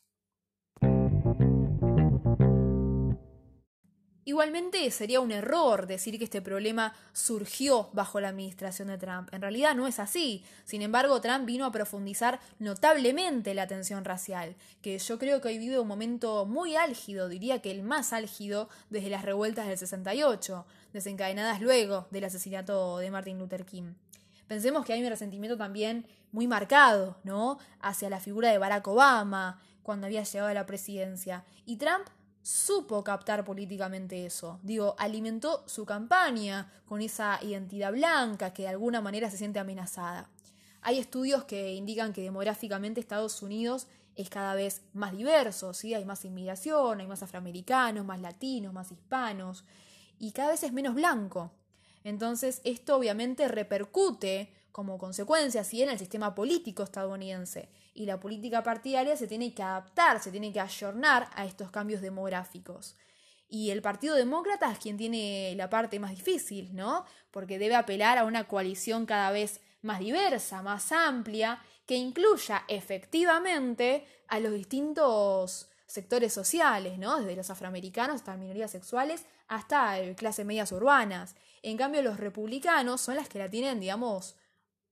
Igualmente 4.29 4.91
sería 4.91 5.21
un 5.21 5.31
error 5.31 5.87
decir 5.87 6.19
que 6.19 6.25
este 6.25 6.39
problema 6.39 6.93
surgió 7.13 7.89
bajo 7.93 8.19
la 8.19 8.29
administración 8.29 8.89
de 8.89 8.99
Trump. 8.99 9.27
En 9.33 9.41
realidad 9.41 9.73
no 9.73 9.87
es 9.87 9.97
así. 9.97 10.45
Sin 10.65 10.83
embargo, 10.83 11.19
Trump 11.19 11.47
vino 11.47 11.65
a 11.65 11.71
profundizar 11.71 12.39
notablemente 12.59 13.55
la 13.55 13.65
tensión 13.65 14.05
racial, 14.05 14.55
que 14.83 14.99
yo 14.99 15.17
creo 15.17 15.41
que 15.41 15.47
hoy 15.47 15.57
vive 15.57 15.79
un 15.79 15.87
momento 15.87 16.45
muy 16.45 16.75
álgido, 16.75 17.27
diría 17.27 17.63
que 17.63 17.71
el 17.71 17.81
más 17.81 18.13
álgido 18.13 18.69
desde 18.91 19.09
las 19.09 19.25
revueltas 19.25 19.67
del 19.67 19.79
68, 19.79 20.63
desencadenadas 20.93 21.59
luego 21.59 22.05
del 22.11 22.25
asesinato 22.25 22.99
de 22.99 23.09
Martin 23.09 23.39
Luther 23.39 23.65
King. 23.65 23.93
Pensemos 24.45 24.85
que 24.85 24.93
hay 24.93 25.01
un 25.01 25.09
resentimiento 25.09 25.57
también 25.57 26.05
muy 26.31 26.45
marcado, 26.45 27.17
¿no? 27.23 27.57
Hacia 27.81 28.11
la 28.11 28.19
figura 28.19 28.51
de 28.51 28.59
Barack 28.59 28.87
Obama 28.89 29.59
cuando 29.81 30.05
había 30.05 30.21
llegado 30.21 30.51
a 30.51 30.53
la 30.53 30.67
presidencia. 30.67 31.43
Y 31.65 31.77
Trump 31.77 32.05
supo 32.41 33.03
captar 33.03 33.43
políticamente 33.43 34.25
eso. 34.25 34.59
Digo, 34.63 34.95
alimentó 34.97 35.63
su 35.67 35.85
campaña 35.85 36.71
con 36.85 37.01
esa 37.01 37.39
identidad 37.41 37.91
blanca 37.91 38.53
que 38.53 38.63
de 38.63 38.69
alguna 38.69 39.01
manera 39.01 39.29
se 39.29 39.37
siente 39.37 39.59
amenazada. 39.59 40.29
Hay 40.81 40.97
estudios 40.97 41.43
que 41.43 41.73
indican 41.73 42.13
que 42.13 42.21
demográficamente 42.21 43.01
Estados 43.01 43.41
Unidos 43.41 43.87
es 44.15 44.29
cada 44.29 44.55
vez 44.55 44.81
más 44.93 45.15
diverso, 45.15 45.73
¿sí? 45.73 45.93
hay 45.93 46.05
más 46.05 46.25
inmigración, 46.25 46.99
hay 46.99 47.07
más 47.07 47.23
afroamericanos, 47.23 48.05
más 48.05 48.19
latinos, 48.19 48.73
más 48.73 48.91
hispanos, 48.91 49.63
y 50.19 50.31
cada 50.31 50.51
vez 50.51 50.63
es 50.63 50.73
menos 50.73 50.95
blanco. 50.95 51.51
Entonces, 52.03 52.61
esto 52.63 52.95
obviamente 52.95 53.47
repercute 53.47 54.53
como 54.71 54.97
consecuencia, 54.97 55.63
¿sí? 55.63 55.83
en 55.83 55.89
el 55.89 55.99
sistema 55.99 56.35
político 56.35 56.83
estadounidense 56.83 57.69
y 57.99 58.05
la 58.05 58.17
política 58.17 58.63
partidaria 58.63 59.17
se 59.17 59.27
tiene 59.27 59.53
que 59.53 59.61
adaptar, 59.61 60.21
se 60.21 60.31
tiene 60.31 60.53
que 60.53 60.61
ayornar 60.61 61.29
a 61.35 61.43
estos 61.43 61.69
cambios 61.69 61.99
demográficos. 61.99 62.95
Y 63.49 63.71
el 63.71 63.81
Partido 63.81 64.15
Demócrata 64.15 64.71
es 64.71 64.79
quien 64.79 64.95
tiene 64.95 65.53
la 65.57 65.69
parte 65.69 65.99
más 65.99 66.11
difícil, 66.11 66.73
¿no? 66.73 67.03
Porque 67.29 67.59
debe 67.59 67.75
apelar 67.75 68.17
a 68.17 68.23
una 68.23 68.47
coalición 68.47 69.05
cada 69.05 69.31
vez 69.31 69.59
más 69.81 69.99
diversa, 69.99 70.61
más 70.61 70.93
amplia, 70.93 71.61
que 71.85 71.95
incluya 71.95 72.63
efectivamente 72.69 74.05
a 74.29 74.39
los 74.39 74.53
distintos 74.53 75.69
sectores 75.85 76.31
sociales, 76.31 76.97
¿no? 76.99 77.19
Desde 77.19 77.35
los 77.35 77.49
afroamericanos 77.49 78.15
hasta 78.15 78.37
minorías 78.37 78.71
sexuales 78.71 79.25
hasta 79.49 79.97
clases 80.15 80.45
medias 80.45 80.71
urbanas. 80.71 81.35
En 81.63 81.75
cambio, 81.75 82.01
los 82.01 82.17
republicanos 82.17 83.01
son 83.01 83.17
las 83.17 83.27
que 83.27 83.39
la 83.39 83.49
tienen, 83.49 83.81
digamos, 83.81 84.37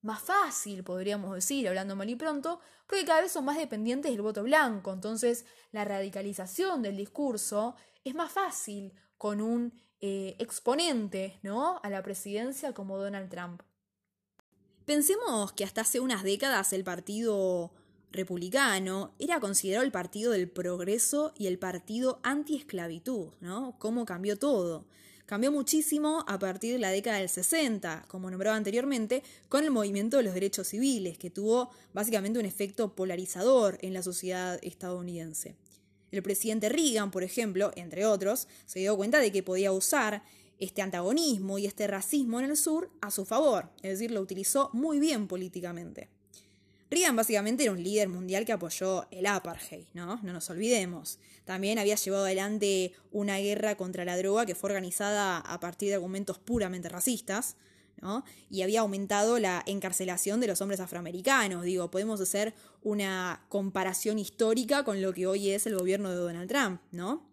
más 0.01 0.21
fácil, 0.21 0.83
podríamos 0.83 1.33
decir, 1.36 1.67
hablando 1.67 1.95
mal 1.95 2.10
y 2.10 2.15
pronto, 2.15 2.60
porque 2.86 3.05
cada 3.05 3.21
vez 3.21 3.31
son 3.31 3.45
más 3.45 3.57
dependientes 3.57 4.12
del 4.12 4.21
voto 4.21 4.43
blanco. 4.43 4.93
Entonces, 4.93 5.45
la 5.71 5.86
radicalización 5.86 6.81
del 6.81 6.97
discurso 6.97 7.75
es 8.03 8.15
más 8.15 8.31
fácil 8.31 8.93
con 9.17 9.41
un 9.41 9.73
eh, 9.99 10.36
exponente 10.39 11.39
¿no? 11.41 11.79
a 11.83 11.89
la 11.89 12.03
presidencia 12.03 12.73
como 12.73 12.97
Donald 12.97 13.29
Trump. 13.29 13.63
Pensemos 14.86 15.51
que 15.51 15.65
hasta 15.65 15.81
hace 15.81 15.99
unas 15.99 16.23
décadas 16.23 16.71
el 16.71 16.83
Partido 16.83 17.73
Republicano 18.12 19.13
era 19.19 19.39
considerado 19.39 19.83
el 19.83 19.91
partido 19.91 20.31
del 20.31 20.49
progreso 20.49 21.33
y 21.38 21.47
el 21.47 21.60
partido 21.60 22.21
anti-esclavitud, 22.23 23.33
¿no? 23.41 23.75
¿Cómo 23.79 24.05
cambió 24.05 24.39
todo? 24.39 24.88
Cambió 25.27 25.51
muchísimo 25.51 26.23
a 26.25 26.39
partir 26.39 26.73
de 26.73 26.79
la 26.79 26.89
década 26.89 27.19
del 27.19 27.29
60, 27.29 28.05
como 28.07 28.31
nombraba 28.31 28.55
anteriormente, 28.55 29.21
con 29.49 29.63
el 29.63 29.71
movimiento 29.71 30.17
de 30.17 30.23
los 30.23 30.33
derechos 30.33 30.69
civiles, 30.69 31.17
que 31.17 31.29
tuvo 31.29 31.69
básicamente 31.93 32.39
un 32.39 32.45
efecto 32.45 32.95
polarizador 32.95 33.77
en 33.81 33.93
la 33.93 34.01
sociedad 34.01 34.57
estadounidense. 34.63 35.55
El 36.11 36.23
presidente 36.23 36.69
Reagan, 36.69 37.11
por 37.11 37.23
ejemplo, 37.23 37.73
entre 37.75 38.05
otros, 38.05 38.47
se 38.65 38.79
dio 38.79 38.95
cuenta 38.95 39.19
de 39.19 39.33
que 39.33 39.43
podía 39.43 39.73
usar 39.73 40.23
este 40.59 40.81
antagonismo 40.81 41.59
y 41.59 41.65
este 41.65 41.87
racismo 41.87 42.39
en 42.39 42.49
el 42.49 42.55
sur 42.55 42.89
a 43.01 43.11
su 43.11 43.25
favor, 43.25 43.69
es 43.83 43.99
decir, 43.99 44.11
lo 44.11 44.21
utilizó 44.21 44.69
muy 44.71 44.99
bien 44.99 45.27
políticamente. 45.27 46.09
Reagan 46.89 47.15
básicamente 47.17 47.63
era 47.63 47.73
un 47.73 47.84
líder 47.84 48.08
mundial 48.08 48.45
que 48.45 48.54
apoyó 48.54 49.08
el 49.12 49.26
apartheid, 49.26 49.86
¿no? 49.93 50.19
No 50.23 50.32
nos 50.32 50.50
olvidemos. 50.50 51.19
También 51.43 51.80
había 51.80 51.95
llevado 51.95 52.26
adelante 52.26 52.93
una 53.12 53.38
guerra 53.39 53.76
contra 53.76 54.06
la 54.06 54.17
droga 54.17 54.45
que 54.45 54.56
fue 54.56 54.69
organizada 54.69 55.39
a 55.39 55.60
partir 55.60 55.89
de 55.89 55.95
argumentos 55.95 56.39
puramente 56.39 56.88
racistas, 56.88 57.58
¿no? 58.02 58.23
Y 58.50 58.62
había 58.62 58.82
aumentado 58.82 59.38
la 59.38 59.63
encarcelación 59.65 60.39
de 60.39 60.47
los 60.47 60.62
hombres 60.62 60.80
afroamericanos. 60.80 61.63
Digo, 61.63 61.91
podemos 61.91 62.21
hacer 62.21 62.54
una 62.84 63.45
comparación 63.50 64.17
histórica 64.17 64.86
con 64.86 65.02
lo 65.02 65.13
que 65.13 65.28
hoy 65.28 65.52
es 65.52 65.67
el 65.67 65.78
gobierno 65.78 66.10
de 66.10 66.15
Donald 66.15 66.50
Trump, 66.50 66.82
¿no? 66.91 67.28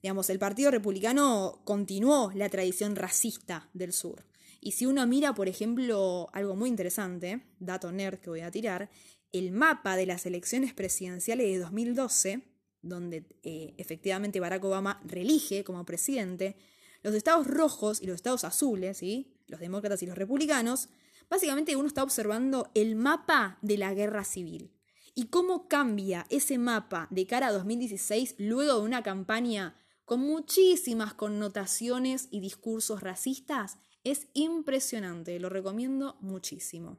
Digamos, 0.00 0.30
el 0.30 0.38
Partido 0.38 0.70
Republicano 0.70 1.60
continuó 1.64 2.32
la 2.34 2.48
tradición 2.48 2.94
racista 2.94 3.68
del 3.72 3.92
sur. 3.92 4.24
Y 4.64 4.72
si 4.72 4.86
uno 4.86 5.04
mira, 5.08 5.34
por 5.34 5.48
ejemplo, 5.48 6.28
algo 6.32 6.54
muy 6.54 6.68
interesante, 6.68 7.42
dato 7.58 7.90
nerd 7.90 8.20
que 8.20 8.30
voy 8.30 8.42
a 8.42 8.50
tirar, 8.52 8.90
el 9.32 9.50
mapa 9.50 9.96
de 9.96 10.06
las 10.06 10.24
elecciones 10.24 10.72
presidenciales 10.72 11.48
de 11.48 11.58
2012, 11.58 12.42
donde 12.80 13.26
eh, 13.42 13.74
efectivamente 13.76 14.38
Barack 14.38 14.64
Obama 14.64 15.02
reelige 15.04 15.64
como 15.64 15.84
presidente, 15.84 16.54
los 17.02 17.12
estados 17.16 17.48
rojos 17.48 18.00
y 18.00 18.06
los 18.06 18.14
estados 18.14 18.44
azules, 18.44 18.98
¿sí? 18.98 19.34
los 19.48 19.58
demócratas 19.58 20.00
y 20.04 20.06
los 20.06 20.16
republicanos, 20.16 20.90
básicamente 21.28 21.74
uno 21.74 21.88
está 21.88 22.04
observando 22.04 22.70
el 22.74 22.94
mapa 22.94 23.58
de 23.62 23.78
la 23.78 23.92
guerra 23.94 24.22
civil. 24.22 24.70
Y 25.16 25.24
cómo 25.24 25.66
cambia 25.66 26.24
ese 26.30 26.56
mapa 26.58 27.08
de 27.10 27.26
cara 27.26 27.48
a 27.48 27.52
2016 27.52 28.36
luego 28.38 28.78
de 28.78 28.84
una 28.84 29.02
campaña 29.02 29.74
con 30.04 30.20
muchísimas 30.20 31.14
connotaciones 31.14 32.28
y 32.30 32.38
discursos 32.38 33.00
racistas 33.00 33.78
es 34.04 34.26
impresionante, 34.34 35.38
lo 35.38 35.48
recomiendo 35.48 36.16
muchísimo. 36.20 36.98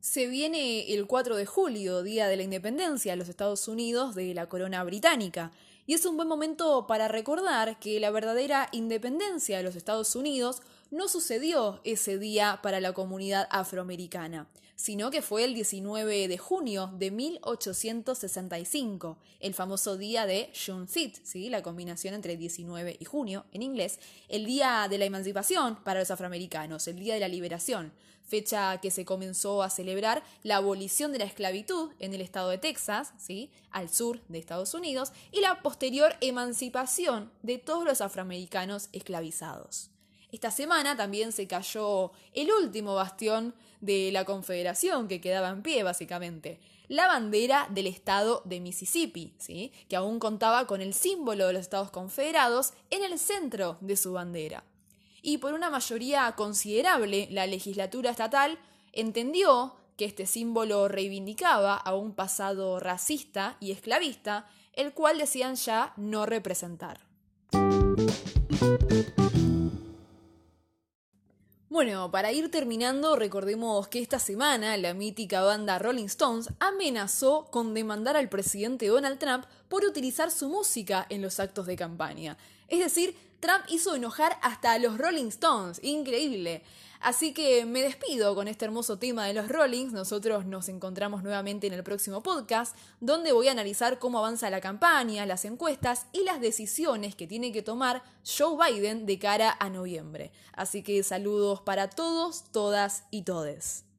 Se 0.00 0.26
viene 0.26 0.92
el 0.92 1.06
4 1.06 1.36
de 1.36 1.46
julio, 1.46 2.02
Día 2.02 2.26
de 2.28 2.36
la 2.36 2.42
Independencia 2.42 3.12
de 3.12 3.16
los 3.16 3.28
Estados 3.28 3.68
Unidos 3.68 4.14
de 4.14 4.34
la 4.34 4.48
corona 4.48 4.82
británica, 4.82 5.52
y 5.86 5.94
es 5.94 6.04
un 6.06 6.16
buen 6.16 6.28
momento 6.28 6.86
para 6.86 7.08
recordar 7.08 7.78
que 7.78 8.00
la 8.00 8.10
verdadera 8.10 8.68
independencia 8.72 9.56
de 9.58 9.62
los 9.62 9.76
Estados 9.76 10.16
Unidos 10.16 10.62
no 10.90 11.08
sucedió 11.08 11.80
ese 11.84 12.18
día 12.18 12.60
para 12.62 12.80
la 12.80 12.92
comunidad 12.92 13.46
afroamericana 13.50 14.48
sino 14.80 15.10
que 15.10 15.20
fue 15.20 15.44
el 15.44 15.52
19 15.52 16.26
de 16.26 16.38
junio 16.38 16.90
de 16.96 17.10
1865, 17.10 19.18
el 19.40 19.52
famoso 19.52 19.98
día 19.98 20.24
de 20.24 20.50
Juneteenth, 20.54 21.18
¿sí? 21.22 21.50
la 21.50 21.62
combinación 21.62 22.14
entre 22.14 22.38
19 22.38 22.96
y 22.98 23.04
junio 23.04 23.44
en 23.52 23.62
inglés, 23.62 23.98
el 24.28 24.46
día 24.46 24.86
de 24.88 24.96
la 24.96 25.04
emancipación 25.04 25.76
para 25.84 26.00
los 26.00 26.10
afroamericanos, 26.10 26.88
el 26.88 26.98
día 26.98 27.12
de 27.12 27.20
la 27.20 27.28
liberación, 27.28 27.92
fecha 28.24 28.78
que 28.78 28.90
se 28.90 29.04
comenzó 29.04 29.62
a 29.62 29.68
celebrar 29.68 30.22
la 30.44 30.56
abolición 30.56 31.12
de 31.12 31.18
la 31.18 31.26
esclavitud 31.26 31.90
en 31.98 32.14
el 32.14 32.22
estado 32.22 32.48
de 32.48 32.56
Texas, 32.56 33.12
¿sí? 33.18 33.50
al 33.70 33.90
sur 33.90 34.22
de 34.28 34.38
Estados 34.38 34.72
Unidos, 34.72 35.12
y 35.30 35.40
la 35.40 35.60
posterior 35.60 36.16
emancipación 36.22 37.30
de 37.42 37.58
todos 37.58 37.84
los 37.84 38.00
afroamericanos 38.00 38.88
esclavizados. 38.92 39.90
Esta 40.32 40.50
semana 40.50 40.96
también 40.96 41.32
se 41.32 41.48
cayó 41.48 42.12
el 42.32 42.50
último 42.52 42.94
bastión 42.94 43.54
de 43.80 44.10
la 44.12 44.24
Confederación 44.24 45.08
que 45.08 45.20
quedaba 45.20 45.48
en 45.48 45.62
pie, 45.62 45.82
básicamente. 45.82 46.60
La 46.88 47.06
bandera 47.06 47.68
del 47.70 47.86
estado 47.86 48.42
de 48.44 48.60
Mississippi, 48.60 49.34
¿sí? 49.38 49.72
que 49.88 49.96
aún 49.96 50.18
contaba 50.18 50.66
con 50.66 50.80
el 50.80 50.92
símbolo 50.92 51.46
de 51.46 51.52
los 51.52 51.62
Estados 51.62 51.90
Confederados 51.90 52.72
en 52.90 53.04
el 53.04 53.18
centro 53.18 53.78
de 53.80 53.96
su 53.96 54.12
bandera. 54.12 54.64
Y 55.22 55.38
por 55.38 55.54
una 55.54 55.70
mayoría 55.70 56.32
considerable, 56.32 57.28
la 57.30 57.46
legislatura 57.46 58.10
estatal 58.10 58.58
entendió 58.92 59.76
que 59.96 60.06
este 60.06 60.26
símbolo 60.26 60.88
reivindicaba 60.88 61.76
a 61.76 61.94
un 61.94 62.14
pasado 62.14 62.80
racista 62.80 63.56
y 63.60 63.70
esclavista, 63.70 64.48
el 64.72 64.94
cual 64.94 65.18
decían 65.18 65.56
ya 65.56 65.92
no 65.96 66.24
representar. 66.26 67.00
Bueno, 71.72 72.10
para 72.10 72.32
ir 72.32 72.50
terminando, 72.50 73.14
recordemos 73.14 73.86
que 73.86 74.00
esta 74.00 74.18
semana 74.18 74.76
la 74.76 74.92
mítica 74.92 75.40
banda 75.42 75.78
Rolling 75.78 76.06
Stones 76.06 76.48
amenazó 76.58 77.46
con 77.52 77.74
demandar 77.74 78.16
al 78.16 78.28
presidente 78.28 78.88
Donald 78.88 79.20
Trump 79.20 79.44
por 79.68 79.84
utilizar 79.84 80.32
su 80.32 80.48
música 80.48 81.06
en 81.10 81.22
los 81.22 81.38
actos 81.38 81.66
de 81.66 81.76
campaña. 81.76 82.36
Es 82.66 82.80
decir, 82.80 83.16
Trump 83.38 83.62
hizo 83.68 83.94
enojar 83.94 84.36
hasta 84.42 84.72
a 84.72 84.80
los 84.80 84.98
Rolling 84.98 85.28
Stones, 85.28 85.78
increíble. 85.84 86.64
Así 87.00 87.32
que 87.32 87.64
me 87.64 87.80
despido 87.80 88.34
con 88.34 88.46
este 88.46 88.66
hermoso 88.66 88.98
tema 88.98 89.26
de 89.26 89.32
los 89.32 89.48
Rollings. 89.48 89.94
Nosotros 89.94 90.44
nos 90.44 90.68
encontramos 90.68 91.22
nuevamente 91.22 91.66
en 91.66 91.72
el 91.72 91.82
próximo 91.82 92.22
podcast, 92.22 92.76
donde 93.00 93.32
voy 93.32 93.48
a 93.48 93.52
analizar 93.52 93.98
cómo 93.98 94.18
avanza 94.18 94.50
la 94.50 94.60
campaña, 94.60 95.24
las 95.24 95.46
encuestas 95.46 96.06
y 96.12 96.24
las 96.24 96.42
decisiones 96.42 97.14
que 97.14 97.26
tiene 97.26 97.52
que 97.52 97.62
tomar 97.62 98.02
Joe 98.24 98.56
Biden 98.72 99.06
de 99.06 99.18
cara 99.18 99.56
a 99.58 99.70
noviembre. 99.70 100.30
Así 100.52 100.82
que 100.82 101.02
saludos 101.02 101.62
para 101.62 101.88
todos, 101.88 102.44
todas 102.52 103.04
y 103.10 103.22
todes. 103.22 103.89